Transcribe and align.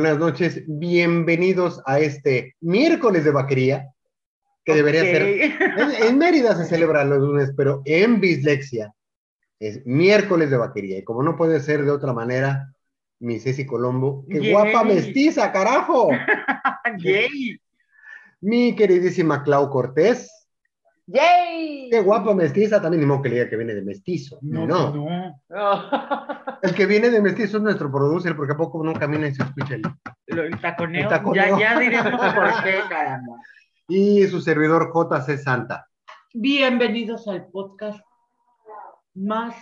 Buenas 0.00 0.18
noches, 0.18 0.62
bienvenidos 0.66 1.82
a 1.84 2.00
este 2.00 2.56
miércoles 2.62 3.22
de 3.22 3.32
vaquería, 3.32 3.92
que 4.64 4.74
debería 4.74 5.02
ser. 5.02 5.22
En, 5.22 6.04
en 6.04 6.16
Mérida 6.16 6.56
se 6.56 6.64
celebra 6.64 7.04
los 7.04 7.18
lunes, 7.18 7.52
pero 7.54 7.82
en 7.84 8.18
Bislexia 8.18 8.94
es 9.58 9.84
miércoles 9.84 10.48
de 10.48 10.56
vaquería. 10.56 10.96
Y 10.96 11.04
como 11.04 11.22
no 11.22 11.36
puede 11.36 11.60
ser 11.60 11.84
de 11.84 11.90
otra 11.90 12.14
manera, 12.14 12.72
mi 13.18 13.40
Ceci 13.40 13.66
Colombo, 13.66 14.24
qué 14.30 14.40
Yay. 14.40 14.52
guapa 14.52 14.84
mestiza, 14.84 15.52
carajo. 15.52 16.08
¡Yay! 16.98 17.60
Mi 18.40 18.74
queridísima 18.74 19.42
Clau 19.42 19.68
Cortés, 19.68 20.39
¡Yay! 21.12 21.88
qué 21.90 22.00
guapa 22.00 22.34
mestiza, 22.34 22.80
también 22.80 23.00
ni 23.00 23.06
modo 23.06 23.22
que 23.22 23.28
le 23.30 23.34
diga 23.36 23.48
que 23.50 23.56
viene 23.56 23.74
de 23.74 23.82
mestizo. 23.82 24.38
No, 24.42 24.66
No, 24.66 24.94
no. 24.94 25.42
No. 25.48 25.90
El 26.62 26.74
que 26.74 26.86
viene 26.86 27.10
de 27.10 27.20
mestizo 27.20 27.56
es 27.56 27.62
nuestro 27.62 27.90
producer, 27.90 28.36
porque 28.36 28.52
a 28.52 28.56
poco 28.56 28.82
no 28.84 28.92
camina 28.94 29.26
y 29.26 29.34
se 29.34 29.42
escucha 29.42 29.74
el. 29.74 29.82
El 30.26 30.60
taconeo. 30.60 31.02
El 31.02 31.08
taconeo. 31.08 31.58
Ya, 31.58 31.74
ya 31.74 31.80
diremos 31.80 32.20
por 32.34 32.62
qué, 32.62 32.80
caramba. 32.88 33.36
Y 33.88 34.24
su 34.28 34.40
servidor 34.40 34.92
JC 34.94 35.36
Santa. 35.36 35.88
Bienvenidos 36.32 37.26
al 37.26 37.48
podcast 37.48 37.98
más, 39.14 39.56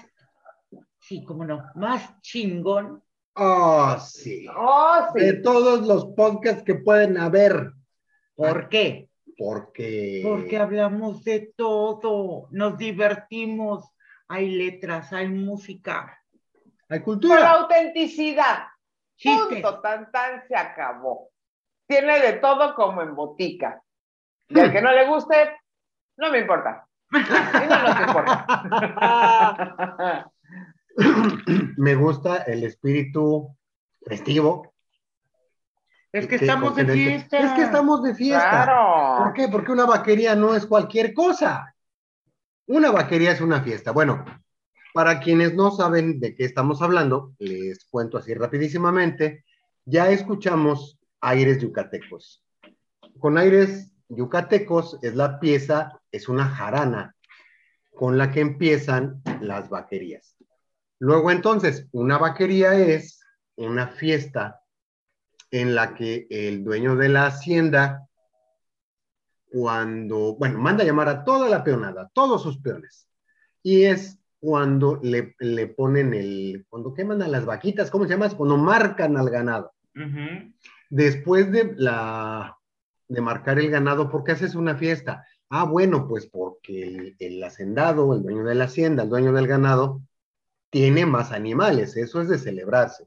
sí, 1.01 1.25
cómo 1.25 1.47
no, 1.47 1.65
más 1.77 2.21
chingón. 2.21 3.03
Oh, 3.37 3.97
sí. 4.05 4.47
Oh, 4.55 5.07
De 5.15 5.37
sí. 5.37 5.43
todos 5.43 5.87
los 5.87 6.07
podcasts 6.15 6.63
que 6.63 6.75
pueden 6.75 7.17
haber. 7.17 7.73
¿Por 8.35 8.69
qué? 8.69 9.08
Porque. 9.39 10.21
Porque 10.25 10.59
hablamos 10.59 11.23
de 11.23 11.53
todo, 11.57 12.49
nos 12.51 12.77
divertimos, 12.77 13.89
hay 14.27 14.51
letras, 14.51 15.13
hay 15.13 15.29
música, 15.29 16.21
Hay 16.89 16.99
Con 16.99 17.15
cultura. 17.15 17.53
autenticidad. 17.53 18.65
chistes. 19.17 19.63
Punto, 19.63 19.81
tan, 19.81 20.11
tan, 20.11 20.47
se 20.49 20.57
acabó. 20.57 21.31
Tiene 21.87 22.19
de 22.21 22.33
todo 22.35 22.75
como 22.75 23.01
en 23.01 23.15
botica. 23.15 23.81
Y 24.49 24.59
al 24.59 24.73
que 24.73 24.83
no 24.83 24.93
le 24.93 25.07
guste, 25.07 25.57
no 26.17 26.31
me 26.31 26.41
importa. 26.41 26.87
A 27.13 27.61
mí 27.61 27.67
no 27.69 27.83
nos 27.83 28.01
importa. 28.01 28.47
Me 31.77 31.95
gusta 31.95 32.39
el 32.39 32.65
espíritu 32.65 33.57
festivo. 34.03 34.75
Es 36.13 36.27
que 36.27 36.39
que 36.39 36.45
estamos 36.45 36.75
de 36.75 36.87
fiesta. 36.87 37.39
Es 37.39 37.53
que 37.53 37.63
estamos 37.63 38.03
de 38.03 38.15
fiesta. 38.15 38.65
Claro. 38.65 39.25
¿Por 39.25 39.33
qué? 39.35 39.49
Porque 39.49 39.73
una 39.73 39.85
vaquería 39.85 40.35
no 40.35 40.55
es 40.55 40.67
cualquier 40.67 41.13
cosa. 41.13 41.75
Una 42.67 42.91
vaquería 42.91 43.33
es 43.33 43.41
una 43.41 43.63
fiesta. 43.63 43.93
Bueno, 43.93 44.25
para 44.95 45.21
quienes 45.21 45.55
no 45.55 45.71
saben 45.71 46.19
de 46.21 46.35
qué 46.35 46.45
estamos 46.45 46.81
hablando, 46.83 47.35
les 47.39 47.85
cuento 47.85 48.19
así 48.19 48.35
rapidísimamente. 48.35 49.45
Ya 49.85 50.11
escuchamos 50.11 50.99
aires 51.21 51.59
yucatecos. 51.59 52.43
Con 53.19 53.37
aires 53.37 53.91
yucatecos 54.09 54.99
es 55.03 55.15
la 55.15 55.41
pieza, 55.41 56.01
es 56.11 56.29
una 56.29 56.49
jarana 56.49 57.15
con 57.95 58.17
la 58.17 58.31
que 58.31 58.41
empiezan 58.41 59.23
las 59.41 59.69
vaquerías. 59.69 60.37
Luego 61.01 61.31
entonces, 61.31 61.89
una 61.93 62.17
vaquería 62.17 62.75
es 62.75 63.21
una 63.57 63.89
fiesta 63.89 64.61
en 65.51 65.75
la 65.75 65.95
que 65.95 66.27
el 66.31 66.65
dueño 66.65 66.97
de 66.97 67.09
la 67.09 67.27
hacienda, 67.27 68.09
cuando, 69.51 70.37
bueno, 70.37 70.59
manda 70.59 70.83
a 70.83 70.87
llamar 70.87 71.09
a 71.09 71.25
toda 71.25 71.49
la 71.49 71.65
peonada, 71.65 72.11
todos 72.13 72.43
sus 72.43 72.59
peones, 72.59 73.09
y 73.63 73.85
es 73.85 74.19
cuando 74.41 75.01
le, 75.03 75.35
le 75.41 75.67
ponen 75.67 76.15
el, 76.15 76.67
cuando 76.69 76.95
queman 76.95 77.23
a 77.23 77.29
las 77.29 77.45
vaquitas, 77.45 77.91
¿cómo 77.91 78.05
se 78.05 78.11
llama? 78.11 78.29
Cuando 78.31 78.57
marcan 78.57 79.17
al 79.17 79.31
ganado. 79.31 79.73
Después 80.91 81.51
de 81.51 81.75
la 81.77 82.57
de 83.09 83.21
marcar 83.21 83.59
el 83.59 83.71
ganado, 83.71 84.11
¿por 84.11 84.23
qué 84.23 84.33
haces 84.33 84.55
una 84.55 84.77
fiesta? 84.77 85.27
Ah, 85.49 85.65
bueno, 85.65 86.07
pues 86.07 86.27
porque 86.27 86.83
el, 86.83 87.17
el 87.19 87.43
hacendado, 87.43 88.15
el 88.15 88.23
dueño 88.23 88.45
de 88.45 88.55
la 88.55 88.65
hacienda, 88.65 89.03
el 89.03 89.09
dueño 89.09 89.33
del 89.33 89.47
ganado, 89.47 90.03
tiene 90.71 91.07
más 91.07 91.33
animales, 91.33 91.97
eso 91.97 92.21
es 92.21 92.29
de 92.29 92.39
celebrarse. 92.39 93.07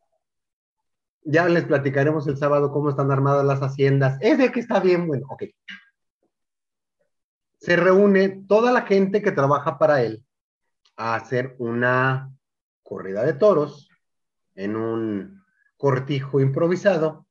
Ya 1.23 1.47
les 1.47 1.65
platicaremos 1.65 2.27
el 2.27 2.37
sábado 2.37 2.71
cómo 2.71 2.89
están 2.89 3.11
armadas 3.11 3.45
las 3.45 3.61
haciendas. 3.61 4.17
Es 4.21 4.37
de 4.37 4.51
que 4.51 4.59
está 4.59 4.79
bien, 4.79 5.07
bueno, 5.07 5.27
ok. 5.29 5.43
Se 7.59 7.75
reúne 7.75 8.43
toda 8.47 8.71
la 8.71 8.81
gente 8.83 9.21
que 9.21 9.31
trabaja 9.31 9.77
para 9.77 10.01
él 10.01 10.23
a 10.95 11.15
hacer 11.15 11.55
una 11.59 12.31
corrida 12.81 13.23
de 13.23 13.33
toros 13.33 13.89
en 14.55 14.75
un 14.75 15.43
cortijo 15.77 16.39
improvisado 16.39 17.27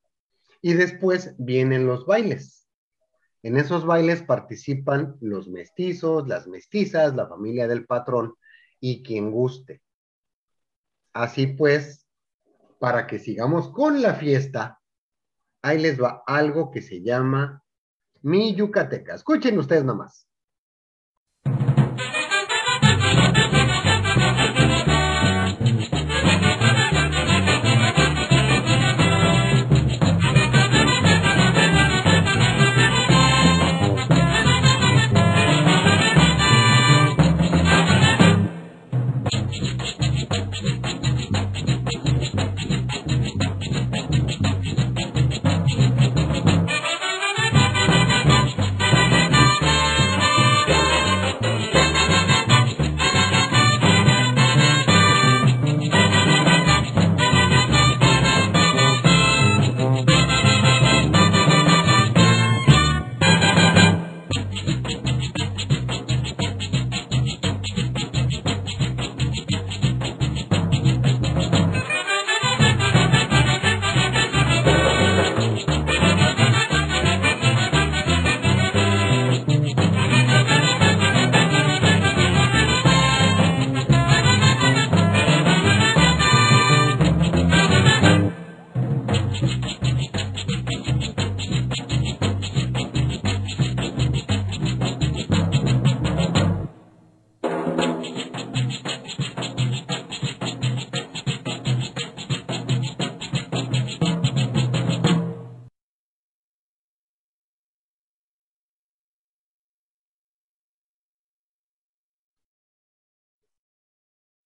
y 0.62 0.74
después 0.74 1.34
vienen 1.38 1.86
los 1.86 2.06
bailes. 2.06 2.68
En 3.42 3.56
esos 3.56 3.86
bailes 3.86 4.22
participan 4.22 5.16
los 5.20 5.48
mestizos, 5.48 6.28
las 6.28 6.46
mestizas, 6.46 7.14
la 7.14 7.26
familia 7.26 7.66
del 7.66 7.86
patrón 7.86 8.34
y 8.78 9.02
quien 9.02 9.30
guste. 9.30 9.82
Así 11.12 11.46
pues, 11.46 12.06
para 12.80 13.06
que 13.06 13.18
sigamos 13.18 13.68
con 13.68 14.00
la 14.00 14.14
fiesta, 14.14 14.80
ahí 15.62 15.78
les 15.78 16.02
va 16.02 16.22
algo 16.26 16.70
que 16.70 16.80
se 16.80 17.02
llama 17.02 17.62
Mi 18.22 18.54
Yucateca. 18.54 19.14
Escuchen 19.14 19.58
ustedes 19.58 19.84
nomás. 19.84 20.29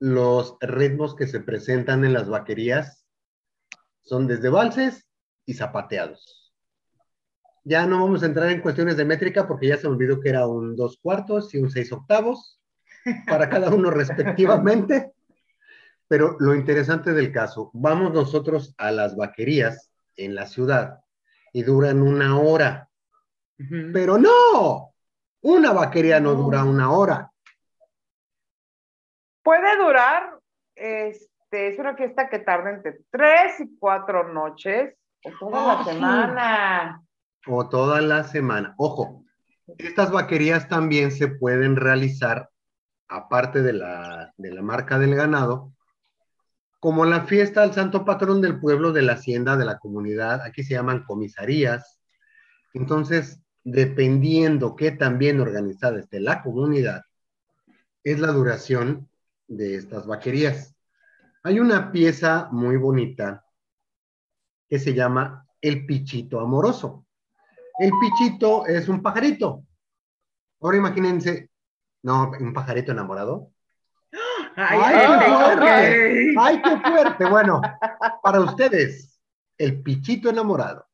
Los 0.05 0.59
ritmos 0.61 1.15
que 1.17 1.27
se 1.27 1.41
presentan 1.41 2.05
en 2.05 2.13
las 2.13 2.29
vaquerías 2.29 3.07
son 4.03 4.27
desde 4.27 4.51
valses 4.51 5.09
y 5.47 5.55
zapateados. 5.55 6.53
Ya 7.65 7.87
no 7.87 8.03
vamos 8.03 8.23
a 8.23 8.27
entrar 8.27 8.51
en 8.51 8.61
cuestiones 8.61 8.99
de 8.99 9.07
métrica 9.07 9.49
porque 9.49 9.69
ya 9.69 9.79
se 9.79 9.89
me 9.89 9.95
olvidó 9.95 10.21
que 10.21 10.29
era 10.29 10.47
un 10.47 10.77
dos 10.77 10.99
cuartos 11.01 11.55
y 11.55 11.59
un 11.59 11.71
seis 11.71 11.91
octavos 11.91 12.61
para 13.27 13.49
cada 13.49 13.71
uno 13.71 13.91
respectivamente. 13.91 15.15
Pero 16.07 16.37
lo 16.39 16.55
interesante 16.55 17.15
del 17.15 17.33
caso, 17.33 17.71
vamos 17.73 18.13
nosotros 18.13 18.75
a 18.77 18.91
las 18.91 19.17
vaquerías 19.17 19.91
en 20.17 20.35
la 20.35 20.45
ciudad 20.47 21.01
y 21.55 21.63
duran 21.63 22.03
una 22.03 22.39
hora. 22.39 22.91
Pero 23.57 24.19
no, 24.19 24.93
una 25.41 25.73
vaquería 25.73 26.21
no 26.21 26.35
No. 26.35 26.43
dura 26.43 26.63
una 26.65 26.91
hora. 26.91 27.31
Puede 29.45 29.77
durar, 29.77 30.39
este, 30.75 31.69
es 31.69 31.79
una 31.79 31.95
fiesta 31.95 32.29
que 32.31 32.39
tarda 32.39 32.71
entre 32.71 32.99
tres 33.11 33.61
y 33.61 33.79
cuatro 33.79 34.33
noches 34.33 34.97
O 35.23 35.31
toda 35.39 35.77
la 35.77 35.85
sí. 35.85 35.91
semana. 35.91 37.03
o 37.47 37.69
toda 37.69 38.01
la 38.01 38.25
semana. 38.25 38.75
Ojo, 38.79 39.25
estas 39.79 40.11
vaquerías 40.11 40.67
también 40.69 41.13
se 41.13 41.29
pueden 41.29 41.77
realizar, 41.77 42.49
aparte 43.07 43.63
de 43.63 43.75
la, 43.75 44.33
de 44.39 44.51
la 44.51 44.63
marca 44.63 44.99
del 44.99 45.15
ganado, 45.15 45.73
como 46.81 47.05
la 47.05 47.23
fiesta 47.23 47.63
al 47.63 47.75
santo 47.75 48.05
patrón 48.05 48.41
del 48.41 48.59
pueblo, 48.61 48.93
de 48.93 49.03
la 49.03 49.13
hacienda, 49.13 49.57
de 49.57 49.67
la 49.67 49.79
comunidad. 49.79 50.41
Aquí 50.43 50.63
se 50.65 50.75
llaman 50.75 51.05
comisarías. 51.05 52.01
Entonces, 52.73 53.43
dependiendo 53.63 54.75
qué 54.75 54.91
tan 54.91 55.19
bien 55.19 55.41
organizada 55.41 56.01
esté 56.01 56.21
la 56.21 56.43
comunidad, 56.43 57.03
es 58.03 58.19
la 58.21 58.33
duración 58.33 59.09
de 59.57 59.77
estas 59.77 60.07
vaquerías. 60.07 60.75
Hay 61.43 61.61
una 61.61 61.93
pieza 61.93 62.49
muy 62.53 62.77
bonita 62.77 63.45
que 64.69 64.79
se 64.79 64.95
llama 64.95 65.47
El 65.61 65.87
Pichito 65.87 66.41
Amoroso. 66.41 67.07
El 67.79 67.91
pichito 68.01 68.67
es 68.67 68.89
un 68.89 69.03
pajarito. 69.03 69.65
Ahora 70.61 70.77
imagínense, 70.77 71.51
no, 72.03 72.31
un 72.39 72.53
pajarito 72.53 72.93
enamorado. 72.93 73.51
Ay, 74.57 74.79
qué 74.95 75.33
fuerte. 75.33 76.35
¡Ay, 76.39 76.63
qué 76.63 76.81
fuerte! 76.81 77.25
Bueno, 77.27 77.61
para 78.23 78.41
ustedes, 78.41 79.21
el 79.59 79.83
pichito 79.83 80.31
enamorado. 80.31 80.87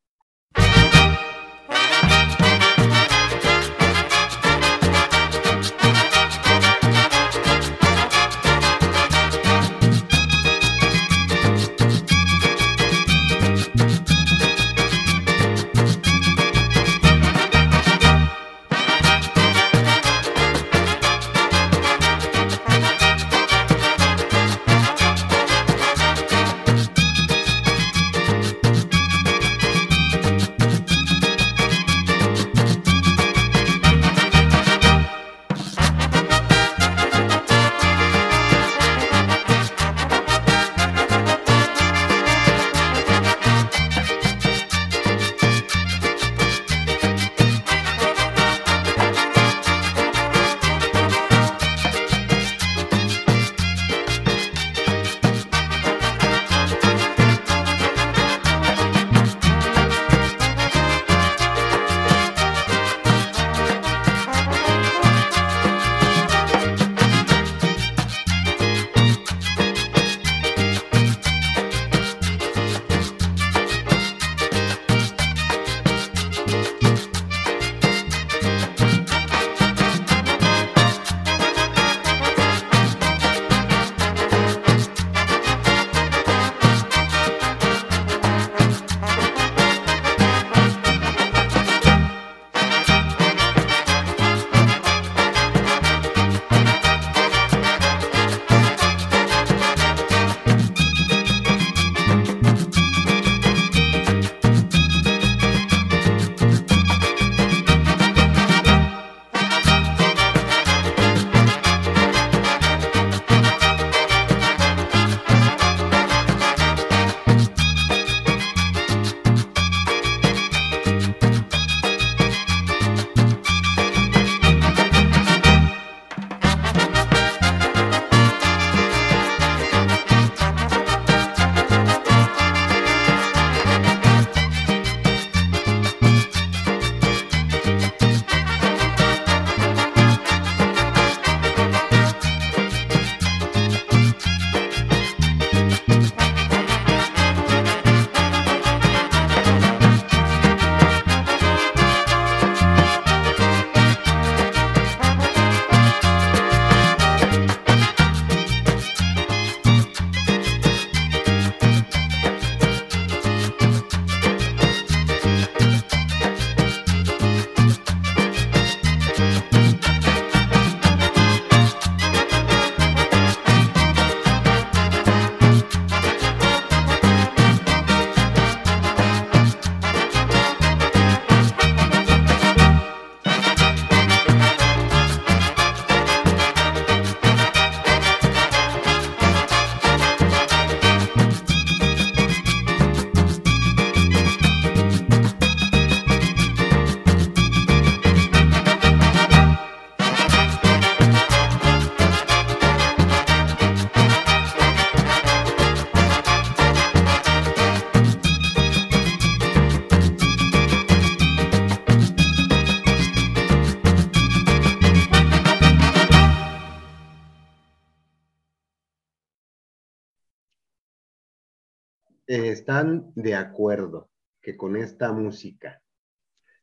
Están 222.31 223.13
de 223.15 223.35
acuerdo 223.35 224.09
que 224.41 224.57
con 224.57 224.77
esta 224.77 225.13
música 225.13 225.81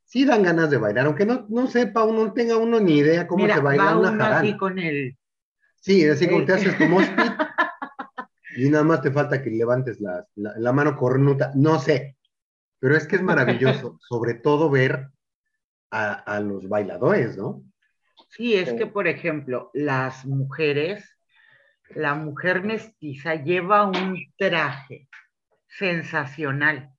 sí 0.04 0.24
dan 0.24 0.42
ganas 0.42 0.70
de 0.70 0.78
bailar, 0.78 1.06
aunque 1.06 1.26
no, 1.26 1.46
no 1.48 1.66
sepa 1.66 2.04
uno, 2.04 2.26
no 2.26 2.32
tenga 2.32 2.56
uno 2.56 2.80
ni 2.80 2.98
idea 2.98 3.26
cómo 3.26 3.42
Mira, 3.44 3.56
se 3.56 3.60
baila 3.60 3.84
va 3.84 3.98
una 3.98 4.10
uno 4.10 4.24
así 4.24 4.30
jarana. 4.30 4.58
con 4.58 4.78
el... 4.78 5.16
Sí, 5.76 6.08
así 6.08 6.26
como 6.28 6.42
Eh. 6.42 6.46
te 6.46 6.52
haces 6.54 6.74
como 6.74 7.00
speed 7.00 7.32
y 8.56 8.68
nada 8.70 8.84
más 8.84 9.02
te 9.02 9.10
falta 9.12 9.42
que 9.42 9.50
levantes 9.50 10.00
la, 10.00 10.26
la- 10.36 10.54
la 10.58 10.72
mano 10.72 10.96
cornuta, 10.96 11.52
no 11.54 11.78
sé, 11.78 12.16
pero 12.78 12.96
es 12.96 13.06
que 13.06 13.16
es 13.16 13.22
maravilloso, 13.22 13.98
sobre 14.08 14.34
todo 14.34 14.70
ver 14.70 15.10
a, 15.90 16.12
a 16.14 16.40
los 16.40 16.68
bailadores, 16.68 17.36
¿no? 17.36 17.62
Sí, 18.30 18.54
es 18.54 18.70
Sí. 18.70 18.76
que, 18.76 18.86
por 18.86 19.06
ejemplo, 19.06 19.70
las 19.74 20.24
mujeres, 20.26 21.04
la 21.94 22.14
mujer 22.14 22.62
mestiza 22.62 23.36
lleva 23.36 23.84
un 23.86 24.16
traje 24.36 25.08
sensacional, 25.78 26.92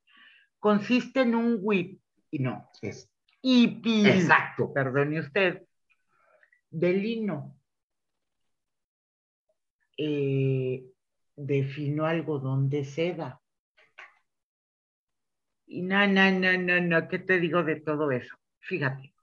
consiste 0.59 1.21
en 1.21 1.35
un 1.35 1.57
whip, 1.61 2.01
y 2.31 2.39
no, 2.39 2.69
Es, 2.81 3.11
hipil, 3.41 4.07
exacto. 4.07 4.71
perdone 4.73 5.19
usted, 5.19 5.63
de 6.69 6.93
lino, 6.93 7.57
eh, 9.97 10.85
de 11.35 11.63
fino 11.63 12.05
algodón 12.05 12.69
de 12.69 12.85
seda. 12.85 13.41
Y 15.65 15.81
no, 15.81 16.07
no, 16.07 16.31
no, 16.31 16.57
no, 16.57 16.81
no, 16.81 17.07
¿qué 17.07 17.19
te 17.19 17.39
digo 17.39 17.63
de 17.63 17.81
todo 17.81 18.11
eso? 18.11 18.35
Fíjate, 18.59 19.13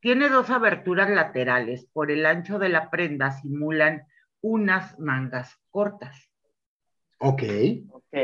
tiene 0.00 0.28
dos 0.28 0.48
aberturas 0.50 1.10
laterales, 1.10 1.86
por 1.92 2.10
el 2.10 2.24
ancho 2.24 2.58
de 2.58 2.70
la 2.70 2.90
prenda 2.90 3.32
simulan 3.32 4.06
unas 4.40 4.98
mangas 4.98 5.58
cortas. 5.70 6.29
Ok. 7.20 7.42
Ok. 7.92 8.16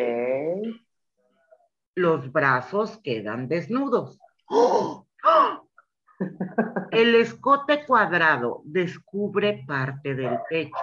Los 1.94 2.32
brazos 2.32 2.98
quedan 3.02 3.48
desnudos. 3.48 4.18
¡Oh! 4.48 5.06
El 6.90 7.14
escote 7.14 7.84
cuadrado 7.84 8.62
descubre 8.64 9.64
parte 9.66 10.14
del 10.14 10.38
pecho, 10.48 10.76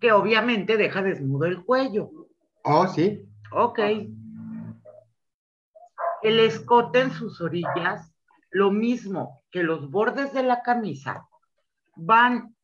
que 0.00 0.12
obviamente 0.12 0.76
deja 0.76 1.02
desnudo 1.02 1.46
el 1.46 1.64
cuello. 1.64 2.10
Oh, 2.62 2.86
sí. 2.86 3.28
Ok. 3.50 3.80
El 6.22 6.40
escote 6.40 7.00
en 7.00 7.10
sus 7.10 7.40
orillas, 7.40 8.12
lo 8.50 8.70
mismo 8.70 9.42
que 9.50 9.62
los 9.62 9.90
bordes 9.90 10.32
de 10.32 10.42
la 10.42 10.62
camisa, 10.62 11.26
van 11.96 12.54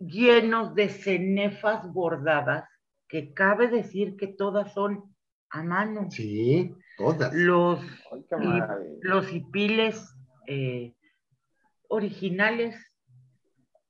llenos 0.00 0.74
de 0.74 0.88
cenefas 0.88 1.92
bordadas, 1.92 2.68
que 3.08 3.32
cabe 3.32 3.68
decir 3.68 4.16
que 4.16 4.26
todas 4.28 4.72
son 4.74 5.14
a 5.50 5.62
mano. 5.62 6.10
Sí, 6.10 6.74
todas. 6.96 7.32
Los 7.34 7.80
Ay, 8.38 8.60
los 9.00 9.32
hipiles 9.32 10.14
eh, 10.46 10.94
originales, 11.88 12.76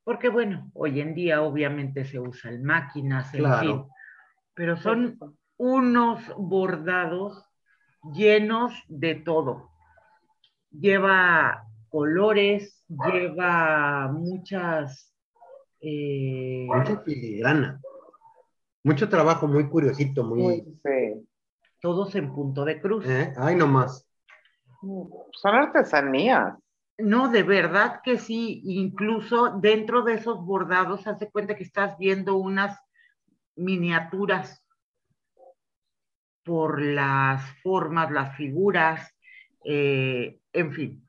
porque 0.04 0.28
bueno, 0.28 0.70
hoy 0.74 1.00
en 1.00 1.14
día 1.14 1.42
obviamente 1.42 2.04
se 2.04 2.18
usan 2.20 2.62
máquinas, 2.62 3.32
en 3.34 3.40
Claro. 3.40 3.60
fin, 3.60 3.84
pero 4.54 4.76
son 4.76 5.18
unos 5.56 6.20
bordados 6.36 7.44
llenos 8.14 8.72
de 8.88 9.16
todo. 9.16 9.70
Lleva 10.70 11.64
colores, 11.88 12.84
lleva 12.88 14.08
muchas... 14.12 15.12
eh, 15.80 16.66
Mucha 16.68 17.00
filigrana. 17.00 17.80
Mucho 18.88 19.10
trabajo, 19.10 19.46
muy 19.46 19.68
curiosito, 19.68 20.24
muy. 20.24 20.64
Sí. 20.82 21.28
todos 21.78 22.14
en 22.14 22.34
punto 22.34 22.64
de 22.64 22.80
cruz. 22.80 23.04
¿eh? 23.06 23.34
Ay, 23.36 23.54
nomás. 23.54 24.08
Son 24.80 25.54
artesanías. 25.54 26.54
No, 26.96 27.28
de 27.28 27.42
verdad 27.42 28.00
que 28.02 28.16
sí, 28.16 28.62
incluso 28.64 29.58
dentro 29.60 30.04
de 30.04 30.14
esos 30.14 30.42
bordados, 30.42 31.06
hace 31.06 31.30
cuenta 31.30 31.54
que 31.54 31.64
estás 31.64 31.98
viendo 31.98 32.36
unas 32.36 32.80
miniaturas 33.56 34.64
por 36.42 36.80
las 36.80 37.42
formas, 37.62 38.10
las 38.10 38.38
figuras, 38.38 39.14
eh, 39.64 40.40
en 40.54 40.72
fin. 40.72 41.08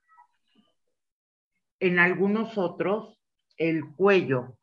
En 1.79 1.97
algunos 1.97 2.57
otros, 2.57 3.17
el 3.55 3.95
cuello 3.95 4.58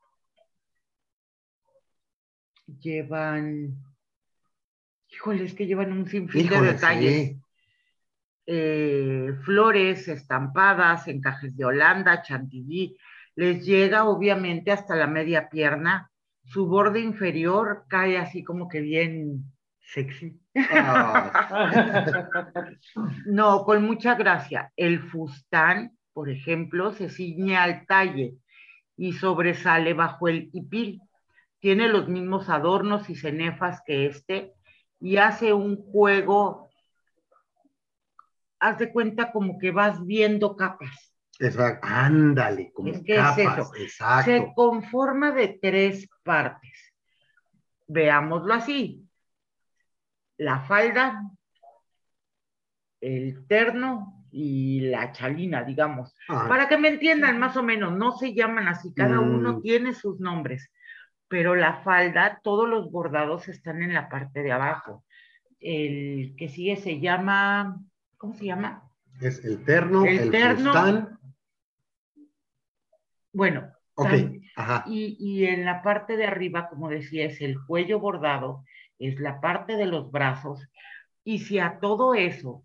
llevan, 2.67 3.77
híjole, 5.09 5.45
es 5.45 5.55
que 5.55 5.67
llevan 5.67 5.93
un 5.93 6.09
sinfín 6.09 6.49
de 6.49 6.61
detalles 6.61 7.29
sí. 7.29 7.41
eh, 8.47 9.33
flores 9.45 10.09
estampadas, 10.09 11.09
encajes 11.09 11.57
de 11.57 11.65
Holanda, 11.65 12.23
chantilly. 12.23 12.97
Les 13.35 13.65
llega 13.65 14.05
obviamente 14.05 14.73
hasta 14.73 14.97
la 14.97 15.07
media 15.07 15.49
pierna. 15.49 16.11
Su 16.45 16.67
borde 16.67 17.01
inferior 17.01 17.85
cae 17.89 18.19
así 18.19 18.45
como 18.45 18.69
que 18.69 18.81
bien 18.81 19.45
sexy. 19.81 20.39
Ah, 20.71 21.61
No, 23.27 23.65
con 23.65 23.85
mucha 23.85 24.15
gracia. 24.15 24.73
El 24.77 25.01
fustán, 25.01 25.97
por 26.13 26.31
ejemplo, 26.31 26.93
se 26.93 27.11
ciñe 27.11 27.57
al 27.57 27.87
talle 27.87 28.37
y 28.97 29.13
sobresale 29.13 29.93
bajo 29.93 30.29
el 30.29 30.49
hipil. 30.53 31.03
Tiene 31.67 31.89
los 31.89 32.07
mismos 32.07 32.49
adornos 32.49 33.11
y 33.11 33.17
cenefas 33.17 33.83
que 33.85 34.07
este 34.07 34.55
y 35.01 35.17
hace 35.17 35.53
un 35.53 35.75
juego, 35.91 36.71
haz 38.61 38.79
de 38.79 38.93
cuenta 38.93 39.33
como 39.33 39.59
que 39.59 39.73
vas 39.73 40.07
viendo 40.07 40.55
capas. 40.55 41.13
exacto. 41.41 41.85
Ándale, 41.91 42.71
como 42.73 42.91
Es 42.91 43.03
que 43.03 43.15
es 43.17 43.21
capas. 43.21 43.59
eso. 43.59 43.75
Exacto. 43.75 44.31
Se 44.31 44.53
conforma 44.55 45.33
de 45.33 45.59
tres 45.61 46.09
partes. 46.23 46.95
Veámoslo 47.89 48.55
así. 48.55 49.05
La 50.39 50.61
falda, 50.61 51.21
el 53.01 53.45
terno 53.49 54.25
y 54.31 54.83
la 54.83 55.11
chalina, 55.11 55.65
digamos. 55.65 56.15
Ah, 56.29 56.47
Para 56.49 56.69
que 56.69 56.79
me 56.79 56.91
entiendan 56.91 57.41
más 57.41 57.57
o 57.57 57.65
menos, 57.65 57.93
no 57.93 58.13
se 58.17 58.35
llaman 58.35 58.69
así, 58.69 58.95
cada 58.95 59.21
Mm. 59.21 59.35
uno 59.35 59.61
tiene 59.61 59.95
sus 59.95 60.21
nombres, 60.21 60.71
pero 61.29 61.55
la 61.55 61.83
falda, 61.83 62.41
todos 62.43 62.69
los 62.69 62.91
bordados 62.91 63.49
están 63.49 63.83
en 63.83 63.95
la 63.95 64.09
parte 64.09 64.43
de 64.43 64.53
abajo. 64.53 65.05
El 65.61 66.35
que 66.37 66.49
sigue 66.49 66.77
se 66.77 67.01
llama, 67.01 67.81
¿cómo 68.17 68.35
se 68.35 68.47
llama? 68.47 68.83
es 69.21 69.45
el 69.45 69.65
terno, 69.65 70.05
El 70.05 70.19
el, 70.19 70.31
terno. 70.31 71.19
Bueno, 73.33 73.73
Ok, 73.95 74.09
ajá. 74.57 74.85
y, 74.87 75.17
y 75.19 75.47
en 75.47 75.65
la 75.65 75.83
parte 75.83 76.17
de 76.17 76.27
arriba, 76.27 76.69
como 76.69 76.89
decía, 76.89 77.25
es 77.25 77.41
el 77.41 77.57
cuello 77.65 77.99
bordado, 77.99 78.65
es 78.99 79.19
la 79.21 79.41
parte 79.41 79.77
de 79.77 79.87
los 79.87 80.11
brazos, 80.11 80.69
y 81.25 81.41
si 81.41 81.59
a 81.59 81.79
todo 81.81 82.15
eso 82.15 82.63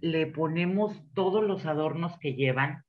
le 0.00 0.26
ponemos 0.26 1.02
todos 1.14 1.44
los 1.44 1.66
adornos 1.66 2.18
que 2.18 2.34
llevan, 2.34 2.84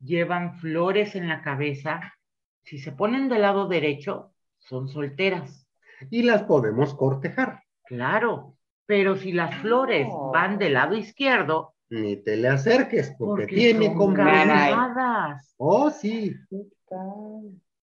llevan 0.00 0.58
flores 0.58 1.14
en 1.14 1.28
la 1.28 1.42
cabeza, 1.42 2.14
si 2.62 2.78
se 2.78 2.92
ponen 2.92 3.28
del 3.28 3.42
lado 3.42 3.68
derecho, 3.68 4.32
son 4.68 4.88
solteras, 4.88 5.66
Y 6.10 6.22
las 6.22 6.42
podemos 6.44 6.94
cortejar. 6.94 7.62
claro, 7.84 8.56
pero 8.84 9.16
si 9.16 9.32
las 9.32 9.54
flores 9.62 10.06
Oh. 10.10 10.30
van 10.32 10.58
del 10.58 10.74
lado 10.74 10.94
izquierdo, 10.96 11.74
Ni 11.88 12.16
te 12.16 12.36
le 12.36 12.48
acerques 12.48 13.14
porque, 13.18 13.42
porque 13.44 13.54
tiene 13.54 13.94
casadas. 14.14 15.54
Oh, 15.56 15.88
sí. 15.90 16.34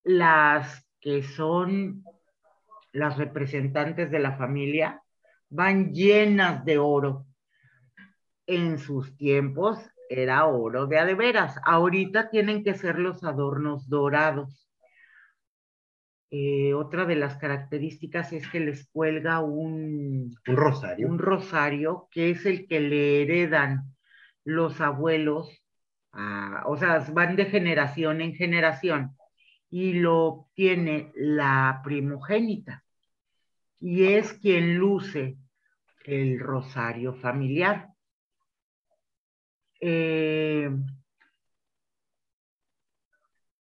Las 0.04 0.86
que 1.00 1.24
son 1.24 2.03
las 2.92 3.18
representantes 3.18 4.12
de 4.12 4.20
la 4.20 4.34
familia 4.38 5.01
van 5.50 5.94
llenas 5.94 6.64
de 6.66 6.77
oro. 6.77 7.25
En 8.46 8.77
sus 8.77 9.16
tiempos 9.18 9.79
era 10.10 10.46
oro 10.46 10.86
de 10.88 11.00
a 11.00 11.05
de 11.05 11.16
veras. 11.16 11.55
Ahorita 11.66 12.29
tienen 12.29 12.64
que 12.64 12.75
ser 12.75 13.00
los 13.00 13.24
adornos 13.24 13.88
dorados. 13.90 14.68
Eh, 16.35 16.74
otra 16.74 17.05
de 17.05 17.15
las 17.15 17.37
características 17.37 18.33
es 18.33 18.48
que 18.48 18.59
les 18.59 18.87
cuelga 18.87 19.39
un, 19.41 20.35
Un 20.48 20.55
rosario. 20.55 21.07
un 21.07 21.19
rosario 21.19 22.07
que 22.09 22.31
es 22.31 22.48
el 22.48 22.67
que 22.67 22.79
le 22.79 23.22
heredan 23.22 23.93
los 24.43 24.81
abuelos, 24.81 25.48
a- 26.11 26.63
o 26.65 26.75
sea, 26.75 27.05
van 27.13 27.35
de 27.35 27.46
generación 27.46 28.19
en 28.19 28.33
generación 28.33 29.15
y 29.69 29.93
lo 29.93 30.17
obtiene 30.25 31.11
la 31.13 31.81
primogénita 31.83 32.83
y 33.79 34.05
es 34.05 34.33
quien 34.33 34.75
luce 34.79 35.37
el 36.03 36.39
rosario 36.39 37.13
familiar. 37.13 37.89
Eh, 39.79 40.67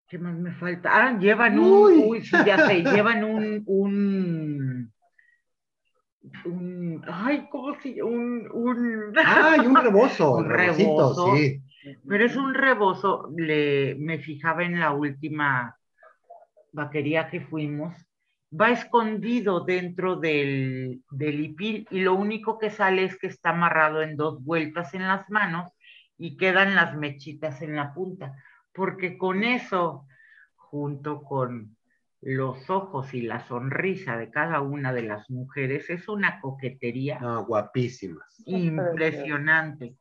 ¿Qué 0.08 0.18
más 0.18 0.34
me 0.36 0.52
falta? 0.54 0.90
Ah, 0.92 1.18
llevan 1.18 1.58
un, 1.58 1.66
Uy. 1.68 2.02
uy, 2.06 2.22
sí, 2.24 2.36
ya 2.46 2.66
sé, 2.66 2.82
llevan 2.82 3.24
un, 3.24 3.62
un, 3.66 4.92
un, 6.46 7.04
ay, 7.06 7.46
¿cómo 7.50 7.74
se 7.80 7.94
llama? 7.94 8.10
Un, 8.10 8.48
un, 8.52 9.12
Ah, 9.24 9.56
y 9.62 9.66
un 9.66 9.76
rebozo. 9.82 10.32
Un 10.36 10.48
rebozo. 10.48 11.36
sí. 11.36 11.60
pero 12.08 12.24
es 12.24 12.36
un 12.36 12.54
rebozo, 12.54 13.28
le, 13.36 13.94
me 13.98 14.18
fijaba 14.18 14.64
en 14.64 14.80
la 14.80 14.92
última 14.92 15.76
vaquería 16.72 17.28
que 17.28 17.40
fuimos, 17.40 17.94
va 18.58 18.70
escondido 18.70 19.60
dentro 19.60 20.16
del, 20.16 21.02
del 21.10 21.40
hipil 21.44 21.86
y 21.90 22.00
lo 22.00 22.14
único 22.14 22.58
que 22.58 22.70
sale 22.70 23.04
es 23.04 23.16
que 23.18 23.26
está 23.26 23.50
amarrado 23.50 24.02
en 24.02 24.16
dos 24.16 24.42
vueltas 24.42 24.94
en 24.94 25.06
las 25.06 25.28
manos 25.30 25.70
y 26.16 26.36
quedan 26.36 26.74
las 26.74 26.96
mechitas 26.96 27.62
en 27.62 27.76
la 27.76 27.94
punta, 27.94 28.34
porque 28.78 29.18
con 29.18 29.42
eso, 29.42 30.06
junto 30.54 31.22
con 31.24 31.76
los 32.20 32.70
ojos 32.70 33.12
y 33.12 33.22
la 33.22 33.40
sonrisa 33.40 34.16
de 34.16 34.30
cada 34.30 34.60
una 34.60 34.92
de 34.92 35.02
las 35.02 35.28
mujeres 35.30 35.90
es 35.90 36.08
una 36.08 36.40
coquetería 36.40 37.18
Ah, 37.20 37.44
guapísimas. 37.46 38.42
impresionante. 38.46 39.96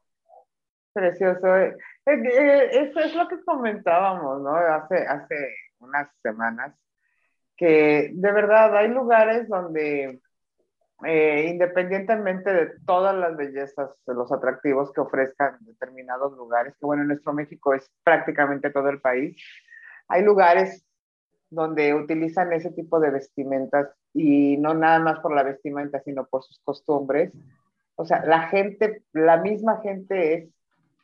Precioso. 0.94 1.58
Eh, 1.58 1.76
eh, 2.06 2.70
Eso 2.72 3.00
es 3.00 3.16
lo 3.16 3.28
que 3.28 3.44
comentábamos, 3.44 4.42
¿no? 4.42 4.56
Hace, 4.56 5.06
hace 5.08 5.56
unas 5.80 6.10
semanas, 6.24 6.76
que 7.56 8.12
de 8.14 8.32
verdad 8.32 8.76
hay 8.78 8.88
lugares 8.90 9.48
donde, 9.48 10.22
eh, 11.06 11.48
independientemente 11.50 12.52
de 12.52 12.80
todas 12.86 13.16
las 13.16 13.36
bellezas, 13.38 13.92
los 14.08 14.32
atractivos 14.32 14.92
que 14.92 15.02
ofrezcan 15.02 15.58
determinados 15.62 16.36
lugares, 16.36 16.74
que 16.80 16.86
bueno, 16.86 17.04
en 17.04 17.10
nuestro 17.10 17.34
México 17.34 17.74
es 17.74 17.92
prácticamente 18.04 18.72
todo 18.72 18.90
el 18.90 19.00
país, 19.00 19.38
hay 20.08 20.24
lugares 20.24 20.86
donde 21.50 21.94
utilizan 21.94 22.52
ese 22.54 22.72
tipo 22.72 23.00
de 23.00 23.12
vestimentas 23.12 23.90
y 24.14 24.58
no 24.58 24.74
nada 24.74 25.00
más 25.00 25.20
por 25.20 25.36
la 25.36 25.44
vestimenta, 25.44 26.02
sino 26.02 26.26
por 26.26 26.44
sus 26.44 26.60
costumbres. 26.60 27.32
O 27.96 28.06
sea, 28.06 28.26
la 28.26 28.50
gente, 28.50 29.04
la 29.14 29.38
misma 29.38 29.80
gente 29.82 30.34
es 30.34 30.50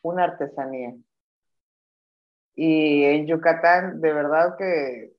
una 0.01 0.25
artesanía. 0.25 0.95
Y 2.55 3.03
en 3.05 3.27
Yucatán, 3.27 4.01
de 4.01 4.13
verdad 4.13 4.57
que, 4.57 5.13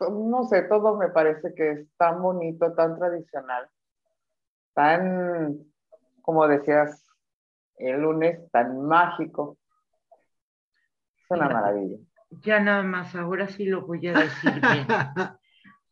no 0.00 0.44
sé, 0.44 0.62
todo 0.62 0.96
me 0.96 1.08
parece 1.08 1.54
que 1.54 1.70
es 1.70 1.96
tan 1.96 2.22
bonito, 2.22 2.72
tan 2.74 2.96
tradicional, 2.98 3.68
tan, 4.74 5.58
como 6.22 6.46
decías 6.46 7.04
el 7.76 8.00
lunes, 8.00 8.50
tan 8.50 8.86
mágico. 8.86 9.58
Es 11.18 11.30
una 11.30 11.48
maravilla. 11.48 11.98
Ya 12.42 12.60
nada 12.60 12.82
más, 12.82 13.14
ahora 13.14 13.48
sí 13.48 13.64
lo 13.64 13.86
voy 13.86 14.06
a 14.08 14.12
decir 14.12 14.52
bien. 14.60 14.86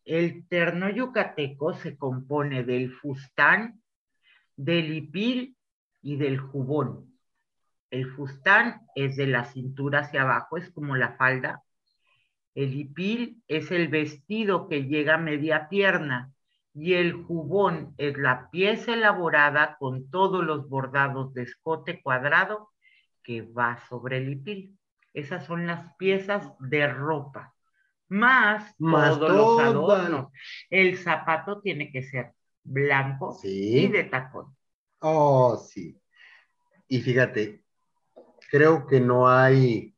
El 0.05 0.47
terno 0.47 0.89
yucateco 0.89 1.73
se 1.73 1.97
compone 1.97 2.63
del 2.63 2.93
fustán, 2.93 3.81
del 4.55 4.93
hipil 4.93 5.57
y 6.01 6.15
del 6.15 6.39
jubón. 6.39 7.19
El 7.89 8.09
fustán 8.11 8.87
es 8.95 9.17
de 9.17 9.27
la 9.27 9.43
cintura 9.43 9.99
hacia 9.99 10.21
abajo, 10.21 10.55
es 10.55 10.71
como 10.71 10.95
la 10.95 11.17
falda. 11.17 11.61
El 12.57 12.73
hipil 12.73 13.43
es 13.47 13.69
el 13.69 13.87
vestido 13.87 14.67
que 14.67 14.85
llega 14.85 15.13
a 15.13 15.19
media 15.19 15.69
pierna 15.69 16.31
y 16.73 16.93
el 16.95 17.13
jubón 17.13 17.93
es 17.99 18.17
la 18.17 18.49
pieza 18.49 18.93
elaborada 18.95 19.77
con 19.77 20.09
todos 20.09 20.43
los 20.43 20.67
bordados 20.67 21.35
de 21.35 21.43
escote 21.43 22.01
cuadrado 22.01 22.71
que 23.21 23.43
va 23.43 23.77
sobre 23.87 24.17
el 24.17 24.29
hipil. 24.31 24.75
Esas 25.13 25.45
son 25.45 25.67
las 25.67 25.93
piezas 25.97 26.51
de 26.59 26.87
ropa, 26.87 27.53
más, 28.07 28.73
Más 28.79 29.19
todos 29.19 29.29
los 29.31 29.37
todo. 29.37 29.61
adornos. 29.61 30.31
El 30.71 30.97
zapato 30.97 31.61
tiene 31.61 31.91
que 31.91 32.01
ser 32.01 32.33
blanco 32.63 33.33
Sí. 33.35 33.83
y 33.83 33.87
de 33.87 34.05
tacón. 34.05 34.55
Oh, 35.01 35.57
sí. 35.57 35.95
Y 36.87 37.01
fíjate, 37.01 37.61
creo 38.49 38.87
que 38.87 38.99
no 38.99 39.29
hay. 39.29 39.93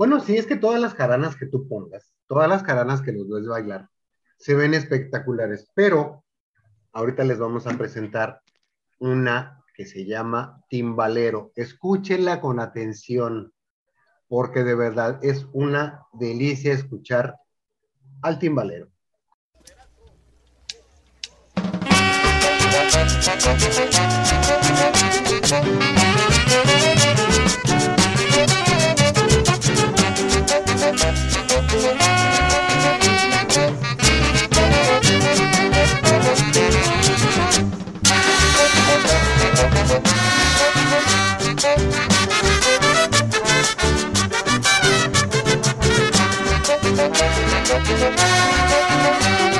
Bueno, 0.00 0.18
sí, 0.18 0.38
es 0.38 0.46
que 0.46 0.56
todas 0.56 0.80
las 0.80 0.94
jaranas 0.94 1.36
que 1.36 1.44
tú 1.44 1.68
pongas, 1.68 2.14
todas 2.26 2.48
las 2.48 2.62
jaranas 2.62 3.02
que 3.02 3.12
los 3.12 3.28
ves 3.28 3.46
bailar, 3.46 3.90
se 4.38 4.54
ven 4.54 4.72
espectaculares, 4.72 5.70
pero 5.74 6.24
ahorita 6.92 7.22
les 7.22 7.38
vamos 7.38 7.66
a 7.66 7.76
presentar 7.76 8.40
una 8.98 9.62
que 9.74 9.84
se 9.84 10.06
llama 10.06 10.64
Timbalero. 10.70 11.52
Escúchenla 11.54 12.40
con 12.40 12.60
atención, 12.60 13.52
porque 14.26 14.64
de 14.64 14.74
verdad 14.74 15.22
es 15.22 15.46
una 15.52 16.06
delicia 16.14 16.72
escuchar 16.72 17.36
al 18.22 18.38
timbalero. 18.38 18.88
Thank 41.62 41.80
you. 49.54 49.59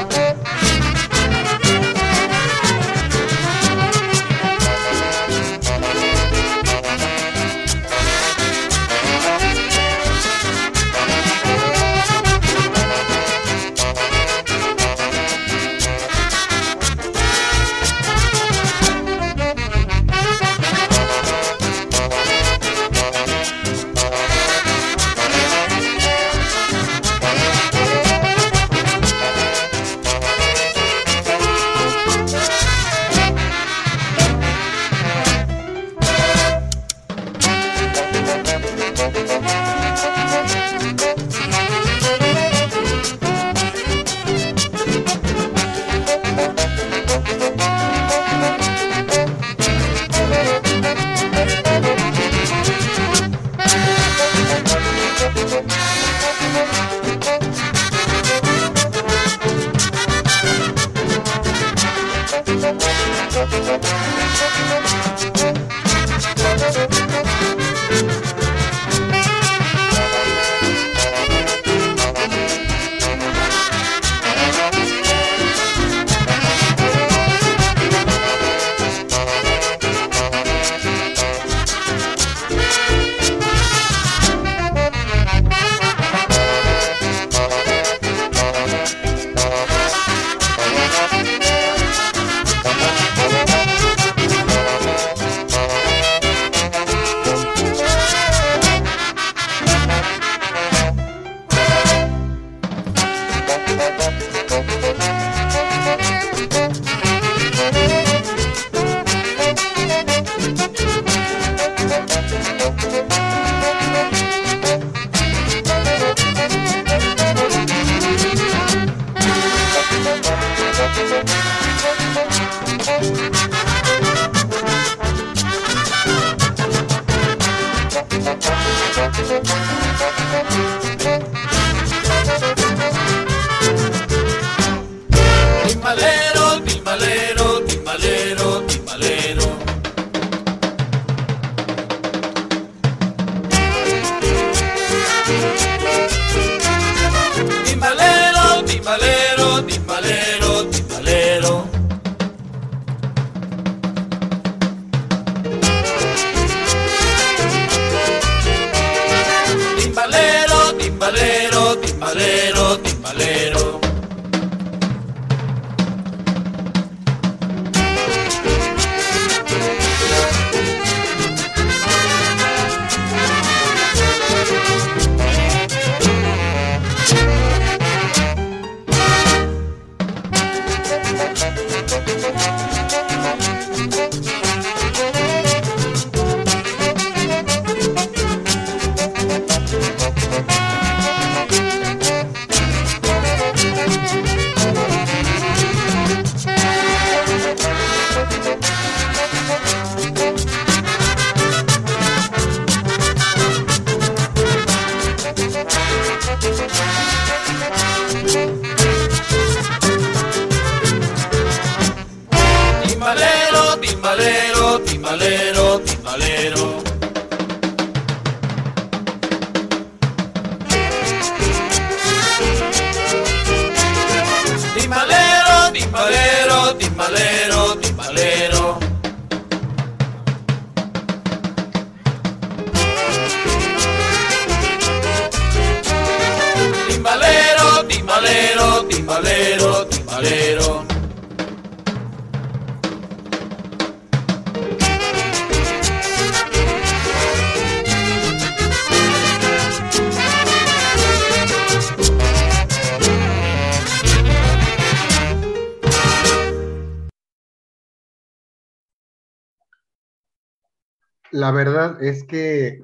La 261.32 261.52
verdad 261.52 262.02
es 262.02 262.24
que 262.24 262.82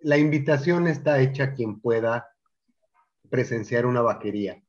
la 0.00 0.18
invitación 0.18 0.88
está 0.88 1.20
hecha 1.20 1.44
a 1.44 1.54
quien 1.54 1.80
pueda 1.80 2.28
presenciar 3.30 3.86
una 3.86 4.00
vaquería. 4.00 4.60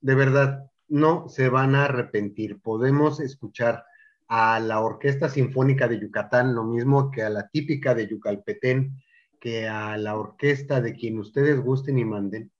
De 0.00 0.14
verdad, 0.14 0.70
no 0.88 1.28
se 1.28 1.50
van 1.50 1.74
a 1.74 1.84
arrepentir. 1.84 2.60
Podemos 2.60 3.20
escuchar 3.20 3.84
a 4.28 4.58
la 4.60 4.80
Orquesta 4.80 5.28
Sinfónica 5.28 5.88
de 5.88 6.00
Yucatán, 6.00 6.54
lo 6.54 6.64
mismo 6.64 7.10
que 7.10 7.22
a 7.22 7.28
la 7.28 7.48
típica 7.48 7.94
de 7.94 8.08
Yucalpetén, 8.08 9.02
que 9.38 9.68
a 9.68 9.98
la 9.98 10.16
orquesta 10.16 10.80
de 10.80 10.94
quien 10.94 11.18
ustedes 11.18 11.60
gusten 11.60 11.98
y 11.98 12.04
manden. 12.04 12.50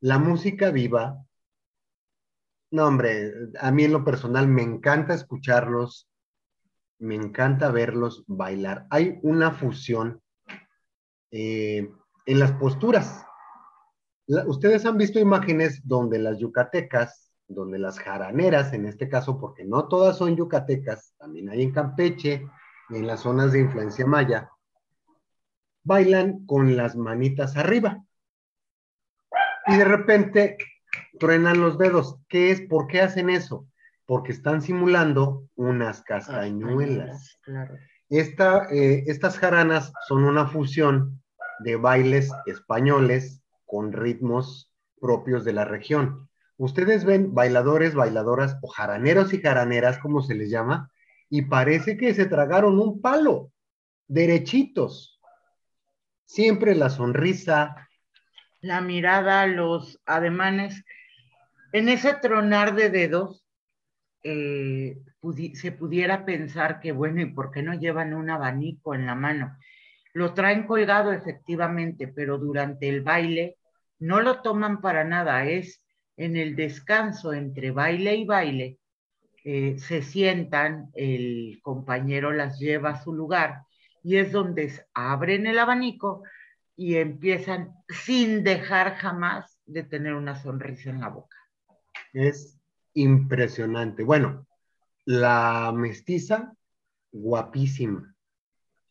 La 0.00 0.18
música 0.18 0.70
viva, 0.70 1.24
no 2.70 2.86
hombre, 2.86 3.32
a 3.60 3.70
mí 3.70 3.84
en 3.84 3.92
lo 3.92 4.04
personal 4.04 4.48
me 4.48 4.62
encanta 4.62 5.14
escucharlos, 5.14 6.07
me 6.98 7.14
encanta 7.14 7.70
verlos 7.70 8.24
bailar. 8.26 8.86
Hay 8.90 9.18
una 9.22 9.52
fusión 9.52 10.20
eh, 11.30 11.90
en 12.26 12.38
las 12.38 12.52
posturas. 12.52 13.24
Ustedes 14.46 14.84
han 14.84 14.98
visto 14.98 15.18
imágenes 15.18 15.80
donde 15.86 16.18
las 16.18 16.38
yucatecas, 16.38 17.32
donde 17.46 17.78
las 17.78 17.98
jaraneras, 17.98 18.72
en 18.74 18.84
este 18.84 19.08
caso, 19.08 19.40
porque 19.40 19.64
no 19.64 19.88
todas 19.88 20.18
son 20.18 20.36
yucatecas, 20.36 21.14
también 21.16 21.48
hay 21.48 21.62
en 21.62 21.72
Campeche 21.72 22.46
en 22.90 23.06
las 23.06 23.20
zonas 23.20 23.52
de 23.52 23.60
influencia 23.60 24.06
maya, 24.06 24.50
bailan 25.82 26.44
con 26.44 26.76
las 26.76 26.96
manitas 26.96 27.56
arriba. 27.56 28.04
Y 29.66 29.76
de 29.76 29.84
repente 29.84 30.58
truenan 31.18 31.60
los 31.60 31.78
dedos. 31.78 32.18
¿Qué 32.28 32.50
es? 32.50 32.62
¿Por 32.62 32.86
qué 32.86 33.02
hacen 33.02 33.30
eso? 33.30 33.66
Porque 34.08 34.32
están 34.32 34.62
simulando 34.62 35.50
unas 35.54 36.00
castañuelas. 36.02 37.38
Claro. 37.42 37.76
Esta, 38.08 38.66
eh, 38.70 39.04
estas 39.06 39.38
jaranas 39.38 39.92
son 40.08 40.24
una 40.24 40.46
fusión 40.46 41.22
de 41.58 41.76
bailes 41.76 42.32
españoles 42.46 43.42
con 43.66 43.92
ritmos 43.92 44.72
propios 44.98 45.44
de 45.44 45.52
la 45.52 45.66
región. 45.66 46.30
Ustedes 46.56 47.04
ven 47.04 47.34
bailadores, 47.34 47.94
bailadoras 47.94 48.56
o 48.62 48.68
jaraneros 48.68 49.34
y 49.34 49.42
jaraneras, 49.42 49.98
como 49.98 50.22
se 50.22 50.34
les 50.34 50.48
llama, 50.48 50.90
y 51.28 51.42
parece 51.42 51.98
que 51.98 52.14
se 52.14 52.24
tragaron 52.24 52.78
un 52.78 53.02
palo, 53.02 53.52
derechitos. 54.06 55.20
Siempre 56.24 56.74
la 56.74 56.88
sonrisa, 56.88 57.76
La 58.62 58.80
mirada, 58.80 59.46
los 59.46 60.00
ademanes. 60.06 60.82
En 61.72 61.90
ese 61.90 62.14
tronar 62.14 62.74
de 62.74 62.88
dedos, 62.88 63.44
eh, 64.22 64.98
se 65.54 65.72
pudiera 65.72 66.24
pensar 66.24 66.80
que, 66.80 66.92
bueno, 66.92 67.20
¿y 67.20 67.26
por 67.26 67.50
qué 67.50 67.62
no 67.62 67.74
llevan 67.74 68.14
un 68.14 68.30
abanico 68.30 68.94
en 68.94 69.06
la 69.06 69.14
mano? 69.14 69.56
Lo 70.12 70.34
traen 70.34 70.66
colgado 70.66 71.12
efectivamente, 71.12 72.08
pero 72.08 72.38
durante 72.38 72.88
el 72.88 73.02
baile 73.02 73.56
no 73.98 74.20
lo 74.20 74.42
toman 74.42 74.80
para 74.80 75.04
nada, 75.04 75.44
es 75.44 75.82
en 76.16 76.36
el 76.36 76.56
descanso 76.56 77.32
entre 77.32 77.70
baile 77.70 78.16
y 78.16 78.24
baile, 78.24 78.78
eh, 79.44 79.78
se 79.78 80.02
sientan, 80.02 80.90
el 80.94 81.60
compañero 81.62 82.32
las 82.32 82.58
lleva 82.58 82.90
a 82.90 83.02
su 83.02 83.12
lugar 83.12 83.62
y 84.02 84.16
es 84.16 84.32
donde 84.32 84.72
abren 84.94 85.46
el 85.46 85.58
abanico 85.58 86.22
y 86.76 86.96
empiezan 86.96 87.72
sin 87.88 88.44
dejar 88.44 88.96
jamás 88.96 89.58
de 89.66 89.84
tener 89.84 90.14
una 90.14 90.36
sonrisa 90.40 90.90
en 90.90 91.00
la 91.00 91.08
boca. 91.08 91.36
es 92.12 92.57
impresionante. 93.00 94.02
Bueno, 94.04 94.46
la 95.04 95.72
mestiza, 95.74 96.54
guapísima. 97.12 98.14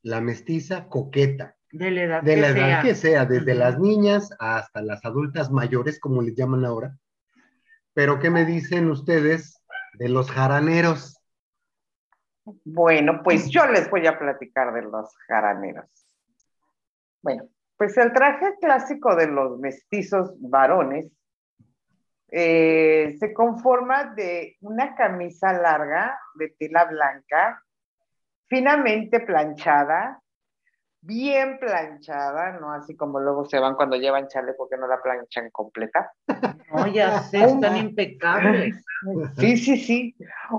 La 0.01 0.21
mestiza, 0.21 0.87
coqueta. 0.87 1.55
De 1.71 1.91
la 1.91 2.03
edad 2.03 2.23
De 2.23 2.35
que 2.35 2.41
la 2.41 2.47
edad 2.49 2.55
sea. 2.55 2.81
que 2.81 2.95
sea, 2.95 3.25
desde 3.25 3.53
las 3.53 3.77
niñas 3.77 4.29
hasta 4.39 4.81
las 4.81 5.03
adultas 5.05 5.51
mayores, 5.51 5.99
como 5.99 6.21
les 6.21 6.35
llaman 6.35 6.65
ahora. 6.65 6.97
Pero, 7.93 8.19
¿qué 8.19 8.29
me 8.29 8.45
dicen 8.45 8.89
ustedes 8.89 9.61
de 9.93 10.09
los 10.09 10.31
jaraneros? 10.31 11.19
Bueno, 12.63 13.21
pues 13.23 13.49
yo 13.49 13.67
les 13.67 13.89
voy 13.89 14.07
a 14.07 14.17
platicar 14.17 14.73
de 14.73 14.83
los 14.83 15.13
jaraneros. 15.27 15.85
Bueno, 17.21 17.49
pues 17.75 17.97
el 17.97 18.13
traje 18.13 18.55
clásico 18.61 19.15
de 19.15 19.27
los 19.27 19.59
mestizos 19.59 20.33
varones 20.39 21.11
eh, 22.29 23.15
se 23.19 23.33
conforma 23.33 24.13
de 24.15 24.57
una 24.61 24.95
camisa 24.95 25.53
larga 25.53 26.19
de 26.35 26.49
tela 26.59 26.85
blanca, 26.85 27.63
finamente 28.47 29.21
planchada, 29.21 30.19
bien 31.01 31.57
planchada, 31.59 32.59
no 32.59 32.73
así 32.73 32.95
como 32.95 33.19
luego 33.19 33.45
se 33.45 33.59
van 33.59 33.75
cuando 33.75 33.95
llevan 33.95 34.27
chaleco 34.27 34.67
que 34.67 34.77
no 34.77 34.87
la 34.87 35.01
planchan 35.01 35.49
completa. 35.51 36.11
No, 36.73 36.87
ya 36.87 37.19
sé, 37.23 37.43
están 37.43 37.77
impecables. 37.77 38.83
Sí, 39.37 39.57
sí, 39.57 39.77
sí. 39.77 40.15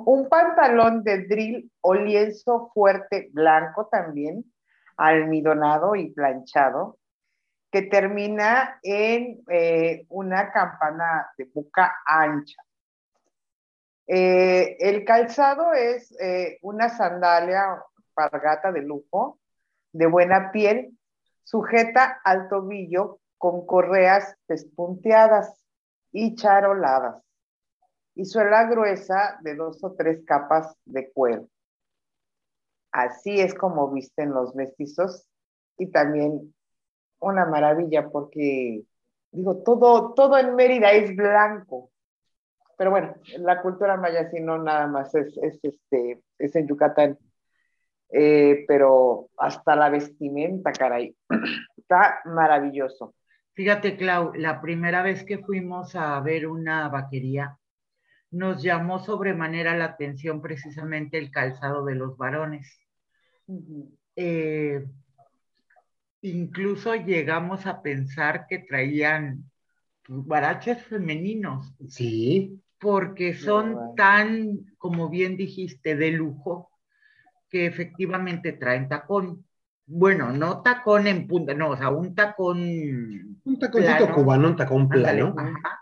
Un 0.07 0.29
pantalón 0.29 1.03
de 1.03 1.27
drill 1.27 1.71
o 1.83 1.95
lienzo 1.95 2.71
fuerte 2.73 3.29
blanco 3.33 3.89
también, 3.91 4.45
almidonado 4.97 5.97
y 5.97 6.13
planchado, 6.13 6.99
que 7.71 7.83
termina 7.83 8.79
en 8.83 9.43
eh, 9.51 10.07
una 10.09 10.51
campana 10.53 11.31
de 11.37 11.45
boca 11.53 11.99
ancha. 12.07 12.63
Eh, 14.07 14.77
el 14.81 15.05
calzado 15.05 15.75
es 15.75 16.19
eh, 16.21 16.59
una 16.63 16.89
sandalia 16.89 17.83
pargata 18.15 18.73
de 18.73 18.83
lujo, 18.83 19.39
de 19.93 20.07
buena 20.07 20.51
piel, 20.51 20.99
sujeta 21.45 22.21
al 22.25 22.49
tobillo 22.49 23.21
con 23.37 23.67
correas 23.67 24.35
pespunteadas 24.47 25.63
y 26.11 26.35
charoladas 26.35 27.23
y 28.15 28.25
suela 28.25 28.65
gruesa 28.65 29.39
de 29.43 29.55
dos 29.55 29.85
o 29.85 29.93
tres 29.93 30.25
capas 30.27 30.75
de 30.85 31.13
cuero. 31.13 31.49
Así 32.91 33.41
es 33.41 33.55
como 33.55 33.93
visten 33.93 34.31
los 34.31 34.57
mestizos 34.57 35.29
y 35.77 35.93
también 35.93 36.53
una 37.21 37.47
maravilla 37.47 38.09
porque, 38.09 38.83
digo, 39.31 39.63
todo, 39.63 40.15
todo 40.15 40.39
en 40.39 40.55
Mérida 40.55 40.93
es 40.93 41.15
blanco. 41.15 41.91
Pero 42.77 42.91
bueno, 42.91 43.15
la 43.39 43.61
cultura 43.61 43.97
maya 43.97 44.31
sí 44.31 44.41
no 44.41 44.59
nada 44.59 44.87
más 44.87 45.15
es, 45.15 45.37
es, 45.43 45.59
este, 45.63 46.21
es 46.39 46.55
en 46.55 46.69
Yucatán. 46.69 47.19
Eh, 48.11 48.65
pero 48.67 49.29
hasta 49.37 49.77
la 49.77 49.91
vestimenta, 49.91 50.73
caray, 50.73 51.15
está 51.77 52.21
maravilloso. 52.25 53.15
Fíjate, 53.53 53.97
Clau, 53.97 54.33
la 54.35 54.61
primera 54.61 55.03
vez 55.03 55.25
que 55.25 55.39
fuimos 55.39 55.95
a 55.97 56.19
ver 56.21 56.47
una 56.47 56.89
vaquería, 56.89 57.59
nos 58.31 58.63
llamó 58.63 58.99
sobremanera 58.99 59.77
la 59.77 59.87
atención 59.87 60.41
precisamente 60.41 61.19
el 61.19 61.31
calzado 61.31 61.85
de 61.85 61.95
los 61.95 62.17
varones. 62.17 62.79
Eh, 64.17 64.87
incluso 66.23 66.95
llegamos 66.95 67.67
a 67.67 67.83
pensar 67.83 68.47
que 68.49 68.59
traían 68.59 69.45
guaraches 70.09 70.83
femeninos, 70.85 71.75
Sí, 71.89 72.61
porque 72.79 73.35
son 73.35 73.75
bueno. 73.75 73.95
tan, 73.97 74.59
como 74.79 75.09
bien 75.09 75.37
dijiste, 75.37 75.97
de 75.97 76.13
lujo, 76.13 76.71
que 77.51 77.67
efectivamente 77.67 78.53
traen 78.53 78.89
tacón. 78.89 79.45
Bueno, 79.87 80.33
no 80.33 80.63
tacón 80.63 81.07
en 81.07 81.27
punta, 81.27 81.55
no, 81.55 81.71
o 81.71 81.77
sea, 81.77 81.91
un 81.91 82.15
tacón 82.15 82.59
un 83.45 83.59
taconcito 83.59 83.97
Plano. 83.97 84.15
cubano, 84.15 84.49
un 84.49 84.57
tacón 84.57 84.89
plano. 84.89 85.35
ajá. 85.37 85.81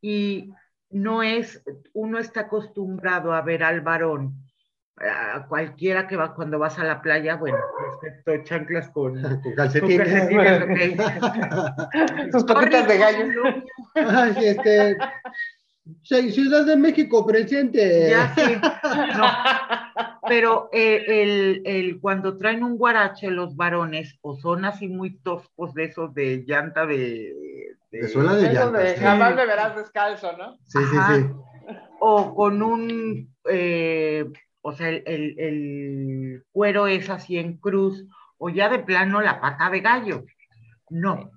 Y 0.00 0.50
no 0.90 1.22
es, 1.22 1.62
uno 1.92 2.18
está 2.18 2.40
acostumbrado 2.42 3.32
a 3.34 3.42
ver 3.42 3.62
al 3.62 3.82
varón 3.82 4.42
a 5.00 5.46
cualquiera 5.46 6.06
que 6.06 6.16
va 6.16 6.34
cuando 6.34 6.58
vas 6.58 6.78
a 6.78 6.84
la 6.84 7.00
playa, 7.00 7.36
bueno, 7.36 7.58
excepto 7.94 8.44
chanclas 8.44 8.90
con, 8.90 9.14
Con 9.22 9.40
con 9.42 9.54
calcetines. 9.54 10.28
Sus 12.32 12.44
patitas 12.44 12.88
de 12.88 12.98
gallo. 12.98 13.42
Ay, 13.94 14.34
este, 14.38 14.96
Ciudad 16.02 16.66
de 16.66 16.76
México 16.76 17.26
presente. 17.26 18.10
Ya 18.10 18.34
sé. 18.34 18.60
No, 19.16 19.26
pero 20.28 20.68
eh, 20.72 21.04
el, 21.08 21.62
el- 21.64 22.00
cuando 22.00 22.36
traen 22.36 22.62
un 22.62 22.76
guarache 22.76 23.30
los 23.30 23.56
varones, 23.56 24.18
o 24.20 24.36
son 24.36 24.64
así 24.64 24.88
muy 24.88 25.16
toscos 25.18 25.74
de 25.74 25.84
esos 25.84 26.14
de 26.14 26.44
llanta 26.46 26.86
de... 26.86 27.34
De 27.90 28.06
suela 28.06 28.34
de 28.34 28.52
Eso 28.52 28.66
llanta. 28.66 28.78
de 28.78 28.94
sí. 28.94 29.00
jamás 29.00 29.34
me 29.34 29.46
verás 29.46 29.74
descalzo, 29.74 30.36
¿no? 30.36 30.58
Sí, 30.66 30.78
sí, 30.90 30.96
sí. 31.08 31.26
O 31.98 32.34
con 32.34 32.62
un... 32.62 33.34
eh, 33.48 34.26
o 34.62 34.72
sea, 34.72 34.88
el, 34.88 35.02
el- 35.06 35.34
el 35.38 36.44
cuero 36.52 36.86
es 36.86 37.08
así 37.10 37.38
en 37.38 37.56
cruz, 37.58 38.06
o 38.38 38.48
ya 38.50 38.68
de 38.68 38.78
plano 38.80 39.20
la 39.20 39.40
pata 39.40 39.70
de 39.70 39.80
gallo. 39.80 40.24
No. 40.88 41.30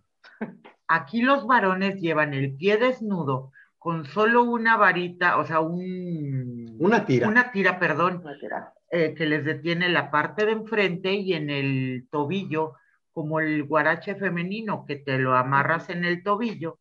Aquí 0.87 1.21
los 1.21 1.45
varones 1.47 1.99
llevan 2.01 2.33
el 2.33 2.55
pie 2.55 2.77
desnudo 2.77 3.51
con 3.77 4.05
solo 4.05 4.43
una 4.43 4.77
varita, 4.77 5.37
o 5.37 5.45
sea, 5.45 5.59
un... 5.59 6.75
Una 6.79 7.05
tira. 7.05 7.27
Una 7.27 7.51
tira, 7.51 7.79
perdón, 7.79 8.21
Mentira. 8.23 8.73
eh, 8.89 9.13
que 9.13 9.25
les 9.25 9.43
detiene 9.43 9.89
la 9.89 10.09
parte 10.09 10.45
de 10.45 10.53
enfrente 10.53 11.13
y 11.13 11.33
en 11.33 11.49
el 11.49 12.07
tobillo, 12.09 12.75
como 13.11 13.39
el 13.41 13.63
guarache 13.63 14.15
femenino, 14.15 14.85
que 14.87 14.95
te 14.95 15.17
lo 15.17 15.35
amarras 15.35 15.89
en 15.89 16.05
el 16.05 16.23
tobillo, 16.23 16.79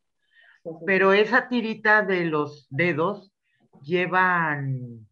pero 0.86 1.12
esa 1.12 1.48
tirita 1.48 2.02
de 2.02 2.24
los 2.24 2.68
dedos 2.70 3.32
llevan 3.82 5.06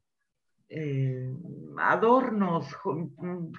eh, 0.70 1.30
adornos, 1.78 2.72
jo- 2.74 3.10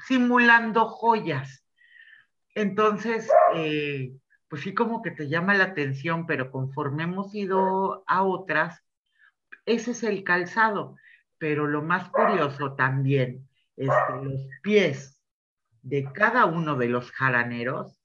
simulando 0.07 0.85
joyas. 0.87 1.63
Entonces, 2.55 3.29
eh, 3.55 4.13
pues 4.47 4.63
sí 4.63 4.73
como 4.73 5.01
que 5.01 5.11
te 5.11 5.29
llama 5.29 5.53
la 5.53 5.65
atención, 5.65 6.25
pero 6.25 6.51
conforme 6.51 7.03
hemos 7.03 7.33
ido 7.35 8.03
a 8.07 8.23
otras, 8.23 8.83
ese 9.65 9.91
es 9.91 10.03
el 10.03 10.23
calzado. 10.23 10.95
Pero 11.37 11.67
lo 11.67 11.81
más 11.81 12.09
curioso 12.09 12.73
también 12.73 13.47
es 13.77 13.89
que 14.07 14.25
los 14.25 14.41
pies 14.61 15.21
de 15.81 16.03
cada 16.13 16.45
uno 16.45 16.75
de 16.75 16.87
los 16.87 17.11
jaraneros 17.11 17.95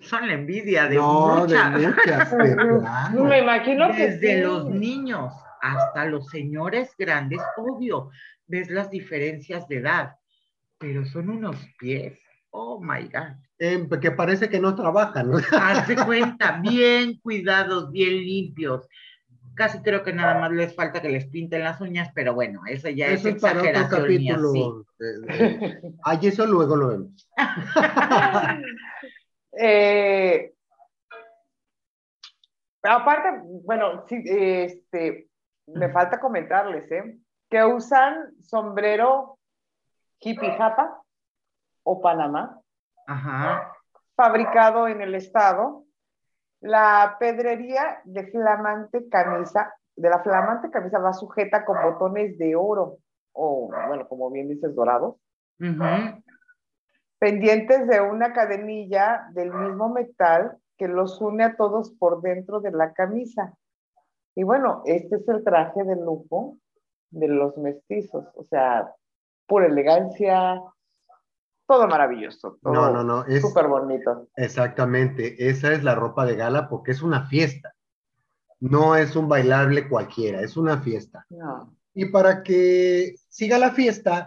son 0.00 0.28
la 0.28 0.34
envidia 0.34 0.86
de 0.88 0.94
no, 0.96 1.38
muchas. 1.40 1.74
de 1.74 1.88
muchas, 1.88 2.30
de 2.38 2.54
plano. 2.54 3.24
Me 3.24 3.40
imagino 3.40 3.88
que 3.88 4.10
Desde 4.10 4.36
sí. 4.36 4.42
los 4.42 4.68
niños 4.70 5.32
hasta 5.60 6.04
los 6.04 6.28
señores 6.28 6.94
grandes, 6.96 7.40
obvio, 7.56 8.10
ves 8.48 8.70
las 8.70 8.90
diferencias 8.90 9.68
de 9.68 9.76
edad, 9.76 10.16
pero 10.78 11.04
son 11.04 11.30
unos 11.30 11.56
pies. 11.78 12.18
Oh 12.50 12.80
my 12.80 13.04
God. 13.04 13.36
Eh, 13.58 13.86
que 14.00 14.10
parece 14.10 14.48
que 14.48 14.58
no 14.58 14.74
trabajan, 14.74 15.30
¿no? 15.30 15.38
Hazte 15.52 15.96
cuenta, 15.96 16.60
bien 16.60 17.20
cuidados, 17.20 17.90
bien 17.92 18.14
limpios. 18.14 18.88
Casi 19.54 19.80
creo 19.82 20.04
que 20.04 20.12
nada 20.12 20.38
más 20.38 20.52
les 20.52 20.74
falta 20.74 21.02
que 21.02 21.08
les 21.08 21.26
pinten 21.26 21.64
las 21.64 21.80
uñas, 21.80 22.10
pero 22.14 22.32
bueno, 22.32 22.62
eso 22.66 22.88
ya 22.88 23.08
Eso 23.08 23.28
es 23.28 23.36
es 23.36 23.42
para 23.42 23.60
otro 23.60 24.06
sí. 24.06 24.72
Ay, 26.04 26.18
eso 26.22 26.46
luego 26.46 26.76
lo 26.76 26.88
vemos. 26.88 27.28
Eh, 29.60 30.52
aparte, 32.84 33.40
bueno, 33.64 34.04
sí, 34.08 34.22
este, 34.24 35.28
me 35.66 35.90
falta 35.90 36.20
comentarles, 36.20 36.88
¿eh? 36.92 37.18
Que 37.48 37.64
usan 37.64 38.34
sombrero 38.42 39.38
hippie 40.20 40.52
japa 40.56 41.02
o 41.82 42.00
Panamá, 42.00 42.60
Ajá. 43.06 43.72
fabricado 44.14 44.88
en 44.88 45.00
el 45.00 45.14
estado, 45.14 45.84
la 46.60 47.16
pedrería 47.18 48.00
de 48.04 48.30
flamante 48.30 49.08
camisa, 49.08 49.74
de 49.96 50.10
la 50.10 50.22
flamante 50.22 50.70
camisa 50.70 50.98
va 50.98 51.12
sujeta 51.12 51.64
con 51.64 51.82
botones 51.82 52.36
de 52.36 52.54
oro, 52.56 52.98
o 53.32 53.70
bueno, 53.86 54.06
como 54.08 54.30
bien 54.30 54.48
dices, 54.48 54.74
dorados, 54.74 55.16
pendientes 57.18 57.86
de 57.86 58.00
una 58.00 58.32
cadenilla 58.32 59.28
del 59.32 59.52
mismo 59.52 59.88
metal 59.88 60.58
que 60.76 60.88
los 60.88 61.20
une 61.20 61.44
a 61.44 61.56
todos 61.56 61.92
por 61.92 62.20
dentro 62.20 62.60
de 62.60 62.70
la 62.70 62.92
camisa. 62.92 63.54
Y 64.34 64.44
bueno, 64.44 64.82
este 64.84 65.16
es 65.16 65.28
el 65.28 65.42
traje 65.42 65.82
de 65.82 65.96
lujo 65.96 66.56
de 67.10 67.28
los 67.28 67.56
mestizos, 67.56 68.24
o 68.34 68.44
sea, 68.50 68.92
pura 69.46 69.66
elegancia, 69.66 70.60
todo 71.66 71.86
maravilloso, 71.86 72.58
todo 72.62 72.72
No, 72.72 72.92
no, 72.92 73.04
no, 73.04 73.24
es 73.26 73.42
súper 73.42 73.68
bonito. 73.68 74.28
exactamente, 74.36 75.48
esa 75.48 75.72
es 75.72 75.84
la 75.84 75.94
ropa 75.94 76.24
de 76.24 76.36
gala 76.36 76.68
porque 76.68 76.92
es 76.92 77.02
una 77.02 77.26
fiesta. 77.26 77.74
No 78.60 78.96
es 78.96 79.14
un 79.14 79.28
bailable 79.28 79.88
cualquiera, 79.88 80.40
es 80.40 80.56
una 80.56 80.78
fiesta. 80.80 81.24
No. 81.30 81.76
Y 81.94 82.06
para 82.06 82.42
que 82.42 83.14
siga 83.28 83.58
la 83.58 83.70
fiesta, 83.70 84.26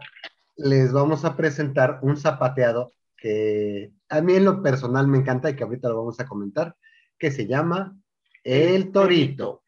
les 0.56 0.94
vamos 0.94 1.26
a 1.26 1.36
presentar 1.36 2.00
un 2.02 2.16
zapateado 2.18 2.92
que 3.18 3.92
a 4.10 4.22
mí 4.22 4.34
en 4.36 4.46
lo 4.46 4.62
personal 4.64 5.08
me 5.08 5.18
encanta 5.18 5.50
y 5.50 5.56
que 5.56 5.64
ahorita 5.64 5.90
lo 5.90 5.98
vamos 5.98 6.20
a 6.20 6.28
comentar, 6.28 6.76
que 7.18 7.32
se 7.32 7.46
llama 7.46 7.96
El 8.44 8.92
Torito. 8.92 9.64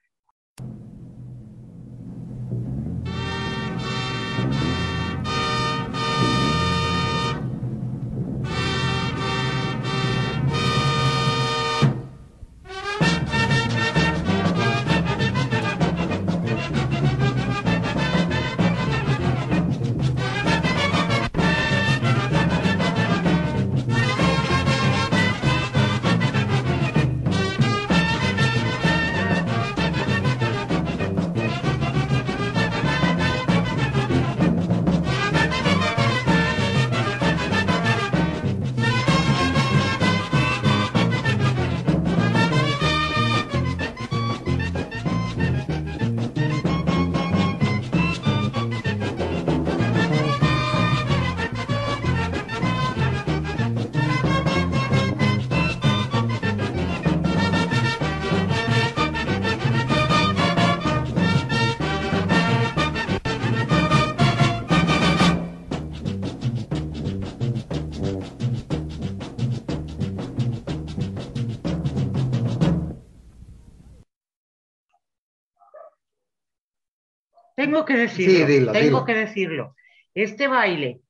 Tengo 77.73 77.85
que 77.85 77.97
decirlo. 77.97 78.45
Sí, 78.45 78.53
dilo, 78.53 78.71
tengo 78.71 78.85
dilo. 78.85 79.05
que 79.05 79.13
decirlo. 79.15 79.75
Este 80.13 80.47
baile, 80.47 81.01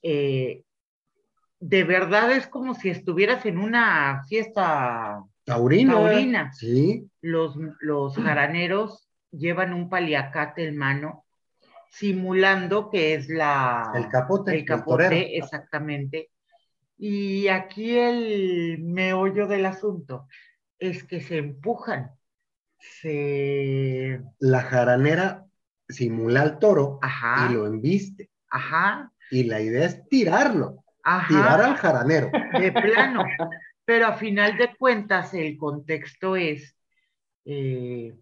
eh, 0.00 0.62
de 1.58 1.82
verdad 1.82 2.30
es 2.30 2.46
como 2.46 2.74
si 2.74 2.88
estuvieras 2.88 3.44
en 3.46 3.58
una 3.58 4.22
fiesta. 4.28 5.24
Taurina. 5.42 5.94
Taurina. 5.94 6.52
Sí, 6.52 7.10
Los, 7.20 7.56
los 7.80 8.14
jaraneros 8.24 9.08
llevan 9.32 9.74
un 9.74 9.88
paliacate 9.88 10.68
en 10.68 10.76
mano, 10.76 11.24
simulando 11.90 12.90
que 12.90 13.14
es 13.14 13.28
la. 13.28 13.90
el 13.96 14.08
capote. 14.08 14.54
el 14.54 14.64
capote, 14.64 15.36
exactamente. 15.36 16.30
Y 16.96 17.48
aquí 17.48 17.98
el 17.98 18.78
meollo 18.84 19.48
del 19.48 19.66
asunto 19.66 20.28
es 20.78 21.02
que 21.02 21.20
se 21.20 21.38
empujan, 21.38 22.12
se... 22.78 24.22
La 24.38 24.62
jaranera 24.62 25.43
simula 25.94 26.42
al 26.42 26.58
toro 26.58 26.98
Ajá, 27.02 27.48
y 27.48 27.54
lo 27.54 27.66
embiste. 27.66 28.30
ajá, 28.50 29.10
Y 29.30 29.44
la 29.44 29.60
idea 29.60 29.86
es 29.86 30.06
tirarlo, 30.08 30.84
ajá. 31.02 31.28
tirar 31.28 31.60
al 31.62 31.76
jaranero. 31.76 32.30
de 32.60 32.72
plano. 32.72 33.24
Pero 33.86 34.06
a 34.06 34.12
final 34.14 34.56
de 34.56 34.74
cuentas, 34.76 35.34
el 35.34 35.56
contexto 35.58 36.36
es, 36.36 36.74
eh, 37.44 38.14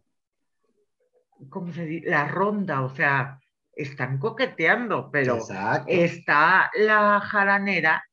¿cómo 1.49 1.73
se 1.73 1.85
dice? 1.87 2.11
La 2.11 2.27
ronda, 2.27 2.83
o 2.83 2.95
sea, 2.95 3.39
están 3.75 4.19
coqueteando, 4.19 5.09
pero 5.13 5.37
Exacto. 5.37 5.87
está 5.89 6.71
la 6.75 7.21
jaranera 7.21 8.05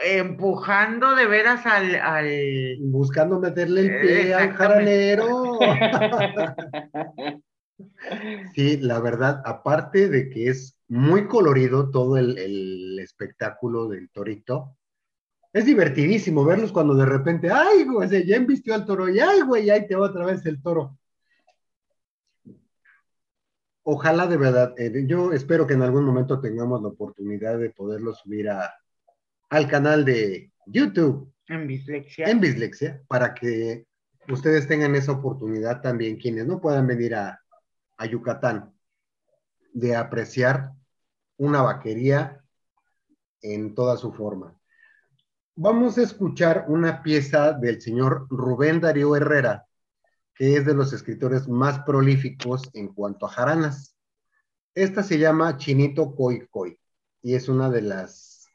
empujando 0.00 1.14
de 1.16 1.26
veras 1.26 1.66
al, 1.66 1.96
al- 1.96 2.76
Buscando 2.80 3.40
meterle 3.40 3.80
el 3.80 4.00
pie 4.00 4.32
al 4.34 4.52
jaranero. 4.54 5.58
Sí, 8.54 8.78
la 8.78 9.00
verdad, 9.00 9.42
aparte 9.44 10.08
de 10.08 10.30
que 10.30 10.48
es 10.48 10.78
muy 10.88 11.26
colorido 11.26 11.90
todo 11.90 12.16
el, 12.16 12.38
el 12.38 12.98
espectáculo 12.98 13.88
del 13.88 14.10
torito, 14.10 14.76
es 15.52 15.64
divertidísimo 15.64 16.44
verlos 16.44 16.72
cuando 16.72 16.94
de 16.94 17.06
repente, 17.06 17.50
ay, 17.50 17.84
güey, 17.84 18.26
ya 18.26 18.36
embistió 18.36 18.74
al 18.74 18.84
toro, 18.84 19.08
y 19.08 19.20
ay, 19.20 19.40
güey, 19.42 19.70
ahí 19.70 19.86
te 19.86 19.94
va 19.94 20.06
otra 20.06 20.26
vez 20.26 20.44
el 20.46 20.60
toro. 20.60 20.98
Ojalá 23.82 24.26
de 24.26 24.36
verdad, 24.36 24.74
eh, 24.76 25.04
yo 25.06 25.32
espero 25.32 25.66
que 25.66 25.72
en 25.72 25.82
algún 25.82 26.04
momento 26.04 26.40
tengamos 26.40 26.82
la 26.82 26.88
oportunidad 26.88 27.58
de 27.58 27.70
poderlo 27.70 28.12
subir 28.12 28.50
a, 28.50 28.74
al 29.48 29.66
canal 29.66 30.04
de 30.04 30.52
YouTube 30.66 31.32
en 31.48 31.66
dislexia. 31.66 32.26
en 32.26 32.40
Bislexia 32.40 33.02
para 33.08 33.32
que 33.32 33.86
ustedes 34.28 34.68
tengan 34.68 34.94
esa 34.94 35.12
oportunidad 35.12 35.80
también, 35.80 36.18
quienes 36.18 36.46
no 36.46 36.60
puedan 36.60 36.86
venir 36.86 37.14
a, 37.14 37.40
a 37.98 38.06
Yucatán, 38.06 38.74
de 39.74 39.94
apreciar 39.94 40.72
una 41.36 41.62
vaquería 41.62 42.42
en 43.42 43.74
toda 43.74 43.96
su 43.96 44.12
forma. 44.12 44.58
Vamos 45.54 45.98
a 45.98 46.02
escuchar 46.02 46.66
una 46.68 47.02
pieza 47.02 47.52
del 47.52 47.82
señor 47.82 48.26
Rubén 48.30 48.80
Darío 48.80 49.16
Herrera, 49.16 49.66
que 50.34 50.56
es 50.56 50.64
de 50.64 50.74
los 50.74 50.92
escritores 50.92 51.48
más 51.48 51.80
prolíficos 51.80 52.70
en 52.74 52.88
cuanto 52.88 53.26
a 53.26 53.30
jaranas. 53.30 53.96
Esta 54.74 55.02
se 55.02 55.18
llama 55.18 55.56
Chinito 55.56 56.14
Coy 56.14 56.46
Coy 56.48 56.78
y 57.22 57.34
es 57.34 57.48
una 57.48 57.68
de 57.70 57.82
las 57.82 58.46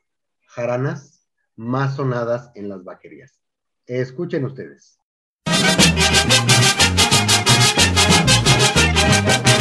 jaranas 0.47 1.27
más 1.57 1.97
sonadas 1.97 2.51
en 2.55 2.69
las 2.69 2.83
vaquerías. 2.85 3.39
Escuchen 3.85 4.45
ustedes. 4.45 4.97
Qué 9.03 9.52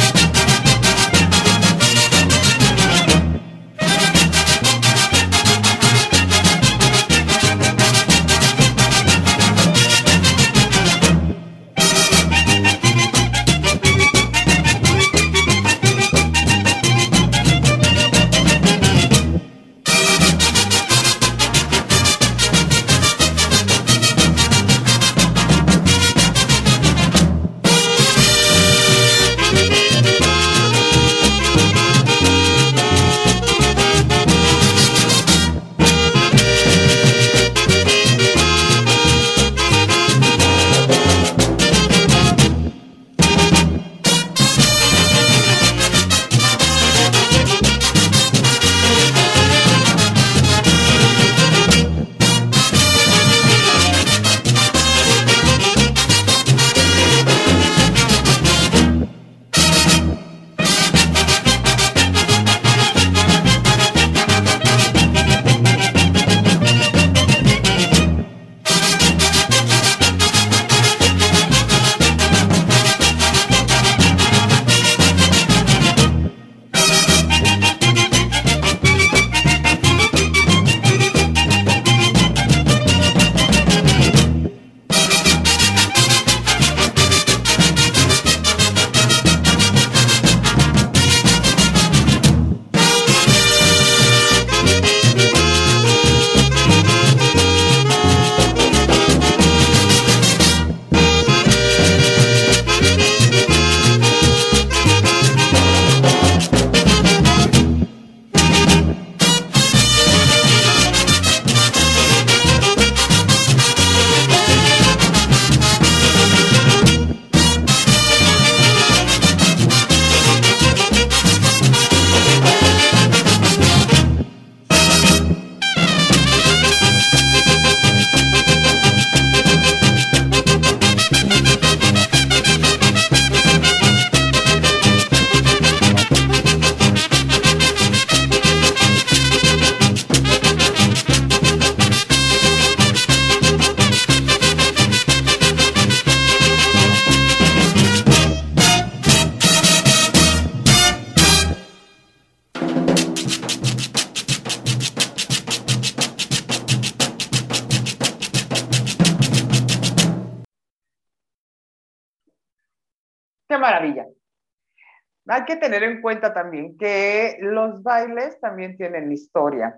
que 165.53 165.59
tener 165.59 165.83
en 165.83 166.01
cuenta 166.01 166.33
también 166.33 166.77
que 166.77 167.37
los 167.41 167.83
bailes 167.83 168.39
también 168.39 168.77
tienen 168.77 169.11
historia, 169.11 169.75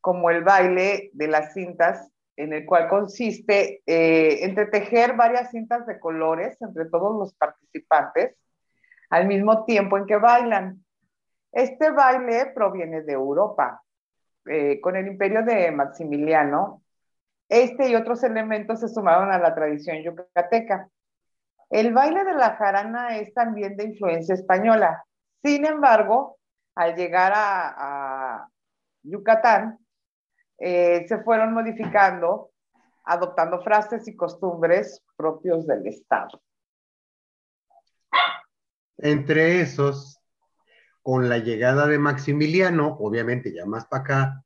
como 0.00 0.30
el 0.30 0.42
baile 0.44 1.10
de 1.12 1.28
las 1.28 1.52
cintas, 1.52 2.10
en 2.36 2.52
el 2.52 2.66
cual 2.66 2.88
consiste 2.88 3.82
eh, 3.86 4.44
entre 4.44 4.66
tejer 4.66 5.14
varias 5.14 5.50
cintas 5.50 5.86
de 5.86 5.98
colores 5.98 6.60
entre 6.60 6.84
todos 6.86 7.18
los 7.18 7.34
participantes 7.34 8.36
al 9.08 9.26
mismo 9.26 9.64
tiempo 9.64 9.96
en 9.96 10.06
que 10.06 10.16
bailan. 10.16 10.84
Este 11.52 11.90
baile 11.90 12.52
proviene 12.54 13.02
de 13.02 13.12
Europa. 13.12 13.82
Eh, 14.48 14.80
con 14.80 14.94
el 14.94 15.08
imperio 15.08 15.42
de 15.42 15.72
Maximiliano, 15.72 16.82
este 17.48 17.88
y 17.88 17.96
otros 17.96 18.22
elementos 18.22 18.80
se 18.80 18.88
sumaron 18.88 19.32
a 19.32 19.38
la 19.38 19.54
tradición 19.54 20.02
yucateca. 20.02 20.88
El 21.68 21.92
baile 21.92 22.24
de 22.24 22.34
la 22.34 22.56
jarana 22.56 23.18
es 23.18 23.34
también 23.34 23.76
de 23.76 23.84
influencia 23.84 24.34
española. 24.34 25.04
Sin 25.42 25.64
embargo, 25.64 26.38
al 26.74 26.94
llegar 26.94 27.32
a, 27.34 28.48
Yucatán, 29.02 29.78
eh, 30.58 31.06
se 31.06 31.18
fueron 31.22 31.54
modificando, 31.54 32.50
adoptando 33.04 33.62
frases 33.62 34.08
y 34.08 34.16
costumbres 34.16 35.02
propios 35.16 35.66
del 35.66 35.86
Estado. 35.86 36.42
Entre 38.98 39.60
esos, 39.60 40.18
con 41.02 41.28
la 41.28 41.38
llegada 41.38 41.86
de 41.86 41.98
Maximiliano, 41.98 42.96
obviamente 42.98 43.52
ya 43.54 43.64
más 43.64 43.86
para 43.86 44.02
acá, 44.02 44.44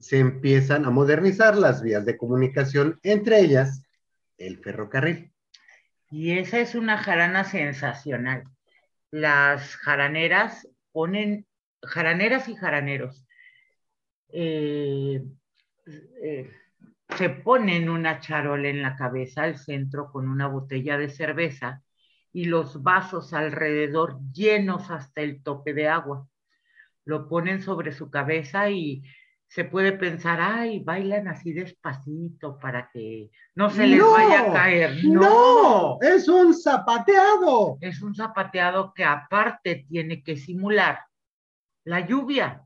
se 0.00 0.18
empiezan 0.18 0.84
a 0.86 0.90
modernizar 0.90 1.56
las 1.56 1.82
vías 1.82 2.04
de 2.04 2.16
comunicación, 2.16 2.98
entre 3.02 3.40
ellas 3.40 3.82
el 4.38 4.58
ferrocarril. 4.58 5.32
Y 6.10 6.38
esa 6.38 6.58
es 6.60 6.74
una 6.74 6.98
jarana 6.98 7.44
sensacional. 7.44 8.44
las 9.10 9.76
jaraneras 9.76 10.68
ponen, 10.92 11.46
jaraneras 11.82 12.48
y 12.48 12.56
jaraneros, 12.56 13.26
eh, 14.30 15.22
eh, 16.22 16.50
se 17.16 17.30
ponen 17.30 17.88
una 17.88 18.20
charola 18.20 18.68
en 18.68 18.82
la 18.82 18.96
cabeza 18.96 19.44
al 19.44 19.58
centro 19.58 20.12
con 20.12 20.28
una 20.28 20.46
botella 20.48 20.98
de 20.98 21.08
cerveza 21.08 21.82
y 22.32 22.44
los 22.46 22.82
vasos 22.82 23.32
alrededor 23.32 24.18
llenos 24.32 24.90
hasta 24.90 25.22
el 25.22 25.42
tope 25.42 25.72
de 25.74 25.88
agua. 25.88 26.28
Lo 27.04 27.28
ponen 27.28 27.62
sobre 27.62 27.92
su 27.92 28.10
cabeza 28.10 28.70
y 28.70 29.02
se 29.48 29.64
puede 29.64 29.92
pensar, 29.92 30.40
ay, 30.42 30.80
bailan 30.80 31.26
así 31.26 31.54
despacito 31.54 32.58
para 32.58 32.90
que 32.90 33.30
no 33.54 33.70
se 33.70 33.86
les 33.86 34.02
vaya 34.02 34.42
a 34.42 34.52
caer. 34.52 35.04
No, 35.04 35.98
es 36.02 36.28
un 36.28 36.54
zapateado. 36.54 37.78
Es 37.80 38.02
un 38.02 38.14
zapateado 38.14 38.92
que 38.92 39.04
aparte 39.04 39.86
tiene 39.88 40.22
que 40.22 40.36
simular 40.36 41.00
la 41.84 42.06
lluvia. 42.06 42.62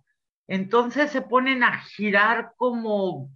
Entonces 0.49 1.11
se 1.11 1.23
ponen 1.23 1.63
a 1.63 1.79
girar 1.83 2.53
como... 2.57 3.31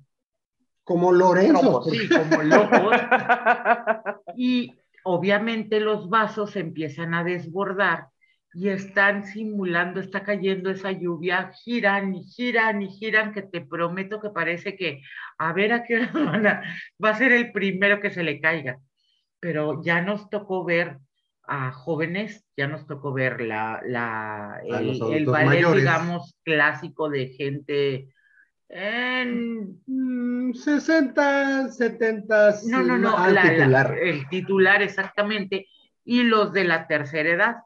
Como 0.82 1.12
Lorenzo. 1.12 1.82
Sí, 1.84 2.08
como 2.08 2.42
locos. 2.42 2.96
y 4.36 4.74
obviamente 5.04 5.78
los 5.78 6.08
vasos 6.08 6.56
empiezan 6.56 7.14
a 7.14 7.22
desbordar 7.22 8.08
y 8.58 8.70
están 8.70 9.26
simulando, 9.26 10.00
está 10.00 10.22
cayendo 10.22 10.70
esa 10.70 10.90
lluvia, 10.90 11.52
giran 11.62 12.14
y 12.14 12.24
giran 12.24 12.80
y 12.80 12.88
giran, 12.88 13.34
que 13.34 13.42
te 13.42 13.60
prometo 13.60 14.18
que 14.18 14.30
parece 14.30 14.76
que 14.76 15.02
a 15.36 15.52
ver 15.52 15.74
a 15.74 15.84
qué 15.84 16.08
hora 16.14 16.62
va 17.04 17.10
a 17.10 17.18
ser 17.18 17.32
el 17.32 17.52
primero 17.52 18.00
que 18.00 18.10
se 18.10 18.22
le 18.22 18.40
caiga. 18.40 18.78
Pero 19.40 19.82
ya 19.84 20.00
nos 20.00 20.30
tocó 20.30 20.64
ver 20.64 20.96
a 21.46 21.70
jóvenes, 21.70 22.46
ya 22.56 22.66
nos 22.66 22.86
tocó 22.86 23.12
ver 23.12 23.42
la, 23.42 23.82
la, 23.84 24.62
el, 24.64 25.02
el 25.02 25.26
ballet, 25.26 25.46
mayores. 25.48 25.82
digamos, 25.82 26.34
clásico 26.42 27.10
de 27.10 27.26
gente 27.26 28.08
en 28.70 29.82
60, 30.54 31.68
70. 31.68 32.54
No, 32.68 32.82
no, 32.82 32.96
no, 32.96 33.28
la, 33.28 33.42
titular. 33.42 33.98
el 33.98 34.28
titular 34.30 34.80
exactamente, 34.80 35.68
y 36.06 36.22
los 36.22 36.54
de 36.54 36.64
la 36.64 36.86
tercera 36.86 37.28
edad 37.28 37.56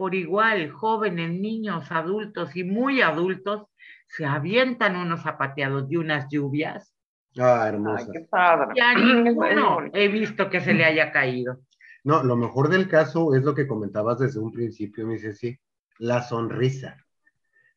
por 0.00 0.14
igual, 0.14 0.70
jóvenes, 0.70 1.30
niños, 1.30 1.92
adultos 1.92 2.56
y 2.56 2.64
muy 2.64 3.02
adultos, 3.02 3.66
se 4.06 4.24
avientan 4.24 4.96
unos 4.96 5.24
zapateados 5.24 5.90
de 5.90 5.98
unas 5.98 6.26
lluvias. 6.30 6.94
Ah, 7.38 7.66
hermosa. 7.68 8.06
Ay, 8.06 8.10
qué 8.10 8.26
padre. 8.30 8.68
Ya 8.74 8.94
ninguno 8.94 9.80
he 9.92 10.08
visto 10.08 10.48
que 10.48 10.62
se 10.62 10.72
le 10.72 10.86
haya 10.86 11.12
caído. 11.12 11.58
No, 12.02 12.22
lo 12.22 12.34
mejor 12.34 12.70
del 12.70 12.88
caso 12.88 13.34
es 13.34 13.42
lo 13.42 13.54
que 13.54 13.66
comentabas 13.66 14.20
desde 14.20 14.40
un 14.40 14.50
principio, 14.50 15.06
me 15.06 15.16
dice 15.16 15.34
sí, 15.34 15.58
la 15.98 16.22
sonrisa. 16.22 16.96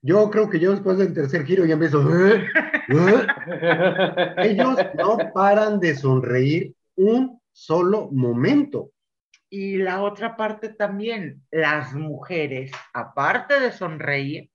Yo 0.02 0.30
creo 0.32 0.50
que 0.50 0.62
yo 0.62 0.72
después 0.72 0.98
del 0.98 1.14
tercer 1.14 1.44
giro 1.44 1.66
ya 1.66 1.74
empiezo. 1.74 2.10
¿eh? 2.10 2.48
¿eh? 2.88 3.28
Ellos 4.38 4.78
no 4.98 5.18
paran 5.34 5.78
de 5.82 5.94
sonreír 5.94 6.74
un 6.96 7.42
solo 7.52 8.08
momento. 8.14 8.92
Y 9.56 9.78
la 9.78 10.02
otra 10.02 10.36
parte 10.36 10.70
también, 10.70 11.44
las 11.52 11.94
mujeres, 11.94 12.72
aparte 12.92 13.60
de 13.60 13.72
sonreír, 13.72 14.50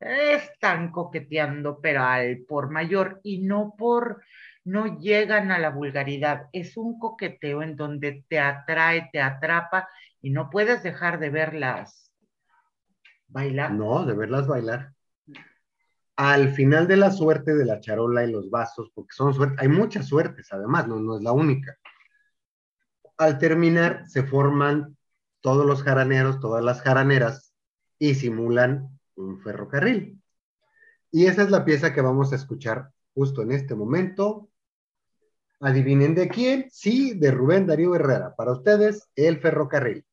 están 0.00 0.90
coqueteando, 0.90 1.78
pero 1.80 2.02
al 2.02 2.38
por 2.48 2.68
mayor 2.68 3.20
y 3.22 3.42
no 3.42 3.76
por, 3.78 4.24
no 4.64 4.98
llegan 4.98 5.52
a 5.52 5.60
la 5.60 5.70
vulgaridad. 5.70 6.48
Es 6.52 6.76
un 6.76 6.98
coqueteo 6.98 7.62
en 7.62 7.76
donde 7.76 8.24
te 8.28 8.40
atrae, 8.40 9.08
te 9.12 9.20
atrapa 9.20 9.88
y 10.20 10.30
no 10.30 10.50
puedes 10.50 10.82
dejar 10.82 11.20
de 11.20 11.30
verlas 11.30 12.12
bailar. 13.28 13.70
No, 13.70 14.04
de 14.04 14.14
verlas 14.14 14.48
bailar. 14.48 14.92
Al 16.16 16.48
final 16.54 16.88
de 16.88 16.96
la 16.96 17.12
suerte 17.12 17.54
de 17.54 17.66
la 17.66 17.78
charola 17.78 18.24
y 18.24 18.32
los 18.32 18.50
vasos, 18.50 18.90
porque 18.96 19.12
son 19.12 19.32
suerte, 19.32 19.58
hay 19.60 19.68
muchas 19.68 20.08
suertes 20.08 20.52
además, 20.52 20.88
no, 20.88 20.98
no 20.98 21.18
es 21.18 21.22
la 21.22 21.30
única 21.30 21.78
al 23.20 23.38
terminar 23.38 24.08
se 24.08 24.22
forman 24.22 24.96
todos 25.42 25.66
los 25.66 25.82
jaraneros, 25.82 26.40
todas 26.40 26.64
las 26.64 26.80
jaraneras 26.80 27.52
y 27.98 28.14
simulan 28.14 28.98
un 29.14 29.38
ferrocarril. 29.42 30.18
Y 31.10 31.26
esa 31.26 31.42
es 31.42 31.50
la 31.50 31.66
pieza 31.66 31.92
que 31.92 32.00
vamos 32.00 32.32
a 32.32 32.36
escuchar 32.36 32.90
justo 33.12 33.42
en 33.42 33.52
este 33.52 33.74
momento. 33.74 34.48
Adivinen 35.60 36.14
de 36.14 36.28
quién, 36.28 36.68
sí, 36.70 37.12
de 37.12 37.30
Rubén 37.30 37.66
Darío 37.66 37.94
Herrera. 37.94 38.34
Para 38.34 38.52
ustedes, 38.52 39.06
el 39.14 39.38
ferrocarril. 39.38 40.06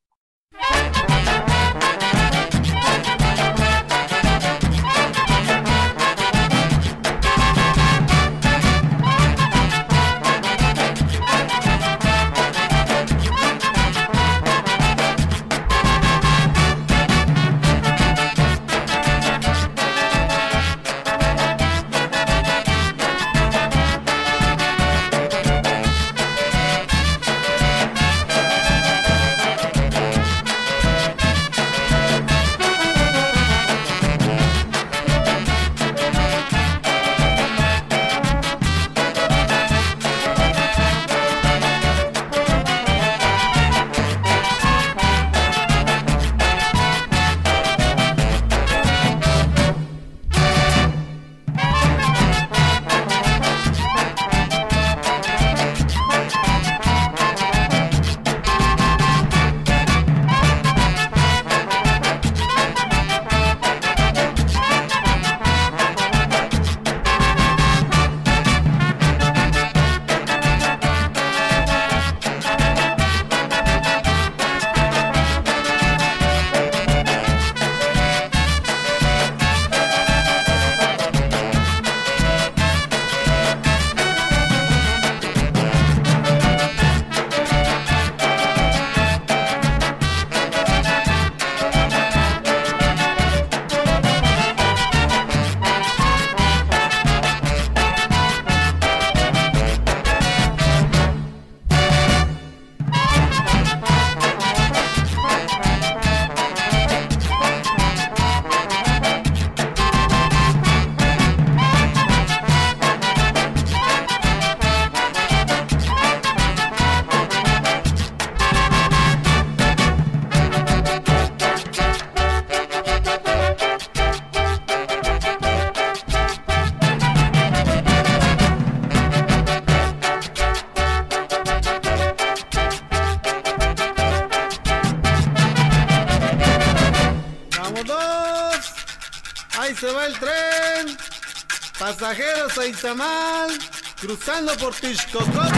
Cruzando 144.00 144.56
por 144.58 144.74
Tishkokot. 144.74 145.57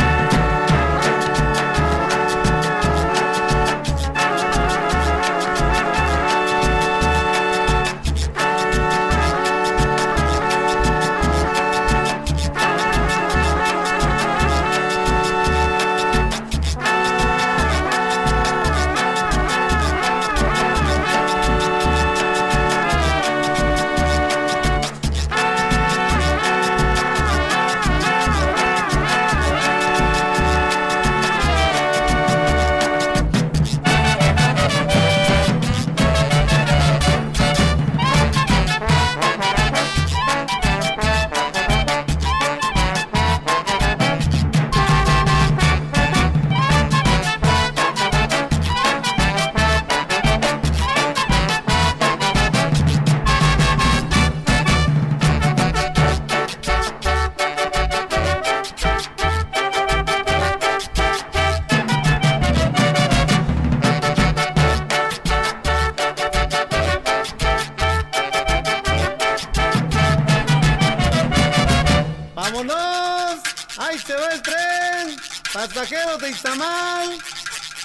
Pasajeros 75.80 76.20
de 76.20 76.30
Izamal, 76.32 77.18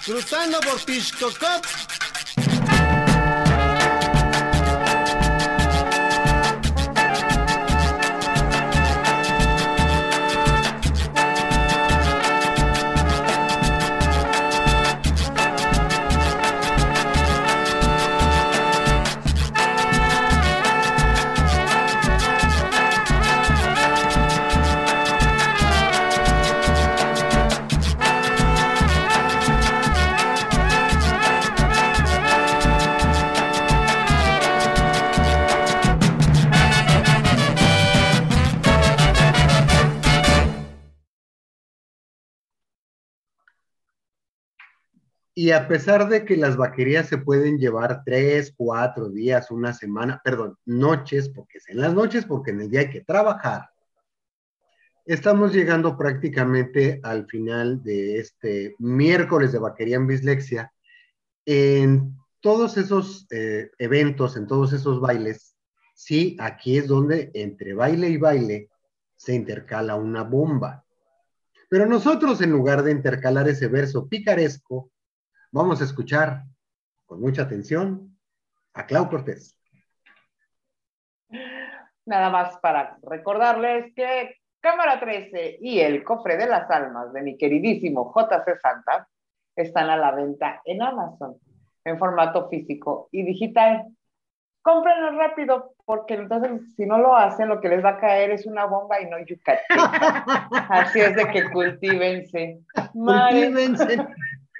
cruzando 0.05 0.59
por 0.63 0.81
Tishkokot. 0.81 1.84
Y 45.45 45.51
a 45.51 45.69
pesar 45.69 46.09
de 46.09 46.25
que 46.25 46.39
las 46.39 46.57
vaquerías 46.57 47.07
se 47.07 47.19
pueden 47.19 47.59
llevar 47.59 48.03
tres, 48.03 48.55
cuatro 48.57 49.11
días, 49.11 49.51
una 49.51 49.75
semana, 49.75 50.19
perdón, 50.25 50.57
noches, 50.65 51.29
porque 51.29 51.59
es 51.59 51.69
en 51.69 51.83
las 51.83 51.93
noches, 51.93 52.25
porque 52.25 52.53
en 52.53 52.63
el 52.63 52.71
día 52.71 52.81
hay 52.81 52.89
que 52.89 53.03
trabajar. 53.03 53.69
Estamos 55.05 55.53
llegando 55.53 55.99
prácticamente 55.99 56.99
al 57.03 57.27
final 57.27 57.83
de 57.83 58.21
este 58.21 58.75
miércoles 58.79 59.53
de 59.53 59.59
vaquería 59.59 59.97
en 59.97 60.07
Bislexia. 60.07 60.73
En 61.45 62.17
todos 62.41 62.79
esos 62.79 63.27
eh, 63.31 63.71
eventos, 63.77 64.39
en 64.39 64.47
todos 64.47 64.73
esos 64.73 64.99
bailes, 64.99 65.59
sí, 65.95 66.39
aquí 66.41 66.79
es 66.79 66.89
donde 66.89 67.31
entre 67.35 67.75
baile 67.75 68.09
y 68.09 68.17
baile 68.17 68.71
se 69.15 69.35
intercala 69.35 69.97
una 69.97 70.23
bomba. 70.23 70.87
Pero 71.69 71.85
nosotros, 71.85 72.41
en 72.41 72.51
lugar 72.51 72.83
de 72.83 72.93
intercalar 72.93 73.47
ese 73.47 73.69
verso 73.69 74.09
picaresco, 74.09 74.91
Vamos 75.55 75.81
a 75.81 75.85
escuchar 75.85 76.43
con 77.07 77.21
mucha 77.21 77.43
atención 77.43 78.19
a 78.73 78.87
Clau 78.87 79.09
Cortés. 79.09 79.57
Nada 82.05 82.29
más 82.29 82.59
para 82.59 82.99
recordarles 83.05 83.95
que 83.95 84.35
Cámara 84.59 84.99
13 84.99 85.59
y 85.61 85.79
el 85.79 86.03
Cofre 86.03 86.37
de 86.37 86.49
las 86.49 86.69
Almas 86.73 87.13
de 87.13 87.23
mi 87.23 87.39
queridísimo 87.39 88.13
JC 88.13 88.61
Santa 88.61 89.07
están 89.55 89.91
a 89.91 89.97
la 89.97 90.11
venta 90.11 90.61
en 90.65 90.83
Amazon 90.83 91.37
en 91.85 92.01
formato 92.01 92.49
físico 92.49 93.09
y 93.13 93.23
digital. 93.23 93.85
Cómprenlo 94.61 95.13
rápido, 95.13 95.77
porque 95.85 96.15
entonces 96.15 96.75
si 96.75 96.85
no 96.85 96.99
lo 96.99 97.15
hacen, 97.15 97.49
lo 97.49 97.61
que 97.61 97.69
les 97.69 97.85
va 97.85 97.91
a 97.91 98.01
caer 98.01 98.33
es 98.33 98.45
una 98.45 98.65
bomba 98.65 99.01
y 99.01 99.09
no 99.09 99.21
yucate. 99.25 99.63
Así 100.69 100.99
es 100.99 101.15
de 101.15 101.29
que 101.29 101.49
cultívense. 101.49 102.59
Cultívense. 102.93 104.05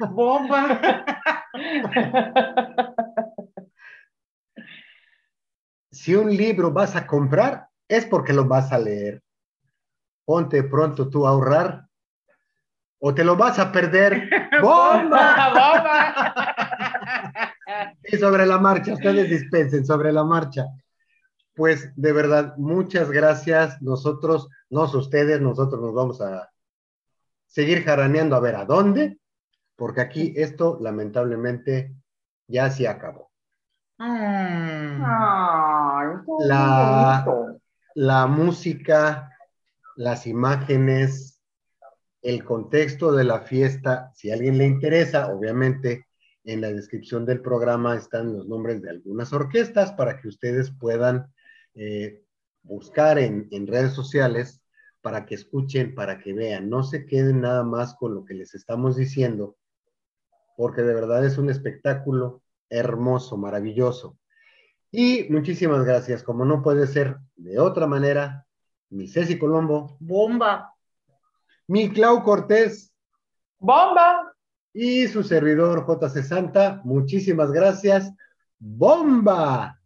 Bomba. 0.01 0.81
Si 5.91 6.15
un 6.15 6.37
libro 6.37 6.73
vas 6.73 6.97
a 6.97 7.07
comprar, 7.07 7.69
es 7.89 8.05
porque 8.07 8.33
lo 8.33 8.45
vas 8.47 8.73
a 8.73 8.79
leer. 8.79 9.23
Ponte 10.25 10.65
pronto 10.65 11.09
tú 11.09 11.27
a 11.27 11.31
ahorrar 11.31 11.87
o 12.99 13.15
te 13.15 13.23
lo 13.23 13.37
vas 13.37 13.59
a 13.59 13.71
perder. 13.71 14.29
¡Bomba! 14.63 15.51
¡Bomba! 15.51 16.15
Y 18.03 18.17
sobre 18.17 18.47
la 18.47 18.59
marcha, 18.59 18.95
ustedes 18.95 19.29
dispensen 19.29 19.87
sobre 19.87 20.13
la 20.13 20.25
marcha. 20.25 20.65
Pues 21.55 21.93
de 21.95 22.13
verdad, 22.13 22.55
muchas 22.57 23.11
gracias. 23.11 23.81
Nosotros, 23.81 24.49
no 24.71 24.85
ustedes, 24.85 25.41
nosotros 25.41 25.81
nos 25.81 25.95
vamos 25.95 26.21
a 26.21 26.51
seguir 27.47 27.85
jaraneando 27.85 28.35
a 28.37 28.41
ver 28.41 28.57
a 28.57 28.65
dónde 28.65 29.19
porque 29.77 30.01
aquí 30.01 30.33
esto 30.37 30.79
lamentablemente 30.81 31.95
ya 32.47 32.71
se 32.71 32.89
acabó. 32.89 33.31
Ay, 33.99 35.03
La-. 36.41 37.55
La 37.97 38.27
música, 38.27 39.31
las 39.95 40.27
imágenes, 40.27 41.41
el 42.23 42.43
contexto 42.43 43.13
de 43.13 43.23
la 43.23 43.41
fiesta, 43.41 44.11
si 44.15 44.31
a 44.31 44.35
alguien 44.35 44.59
le 44.59 44.67
interesa, 44.67 45.33
obviamente 45.33 46.09
en 46.43 46.61
la 46.61 46.73
descripción 46.73 47.25
del 47.25 47.41
programa 47.41 47.95
están 47.95 48.33
los 48.33 48.49
nombres 48.49 48.83
de 48.83 48.91
algunas 48.91 49.33
orquestas 49.33 49.93
para 49.93 50.21
que 50.21 50.27
ustedes 50.27 50.73
puedan 50.73 51.33
eh, 51.75 52.25
buscar 52.63 53.19
en, 53.19 53.47
en 53.53 53.67
redes 53.67 53.93
sociales 53.93 54.61
para 55.01 55.27
que 55.27 55.35
escuchen, 55.35 55.95
para 55.95 56.19
que 56.19 56.33
vean, 56.33 56.69
no 56.69 56.83
se 56.83 57.07
queden 57.07 57.43
nada 57.43 57.63
más 57.63 57.95
con 57.95 58.15
lo 58.15 58.25
que 58.25 58.35
les 58.35 58.55
estamos 58.55 58.97
diciendo, 58.97 59.57
porque 60.57 60.83
de 60.83 60.95
verdad 60.95 61.25
es 61.25 61.39
un 61.39 61.51
espectáculo 61.51 62.43
hermoso, 62.69 63.37
maravilloso. 63.37 64.19
Y 64.91 65.27
muchísimas 65.31 65.85
gracias, 65.85 66.23
como 66.23 66.45
no 66.45 66.63
puede 66.63 66.87
ser 66.87 67.17
de 67.37 67.59
otra 67.59 67.87
manera, 67.87 68.47
mi 68.91 69.09
Ceci 69.09 69.39
Colombo, 69.39 69.97
Bomba. 69.99 70.73
mi 71.67 71.91
Clau 71.91 72.23
Cortés 72.23 72.93
¡Bomba! 73.59 74.33
y 74.73 75.09
su 75.09 75.23
servidor 75.23 75.87
JC 75.87 76.23
Santa, 76.23 76.81
muchísimas 76.85 77.51
gracias. 77.51 78.13
¡Bomba! 78.59 79.81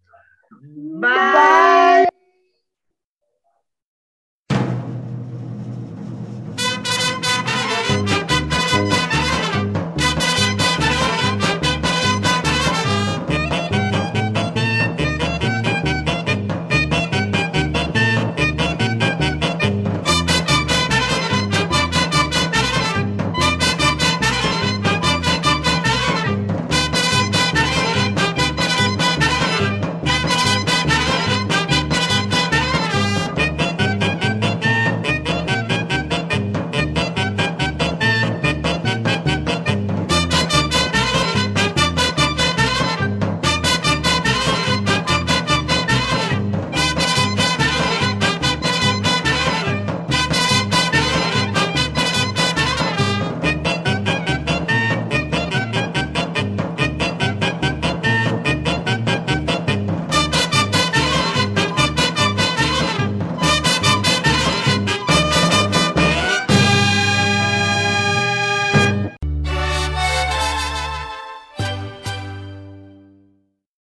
Bye. 0.51 2.18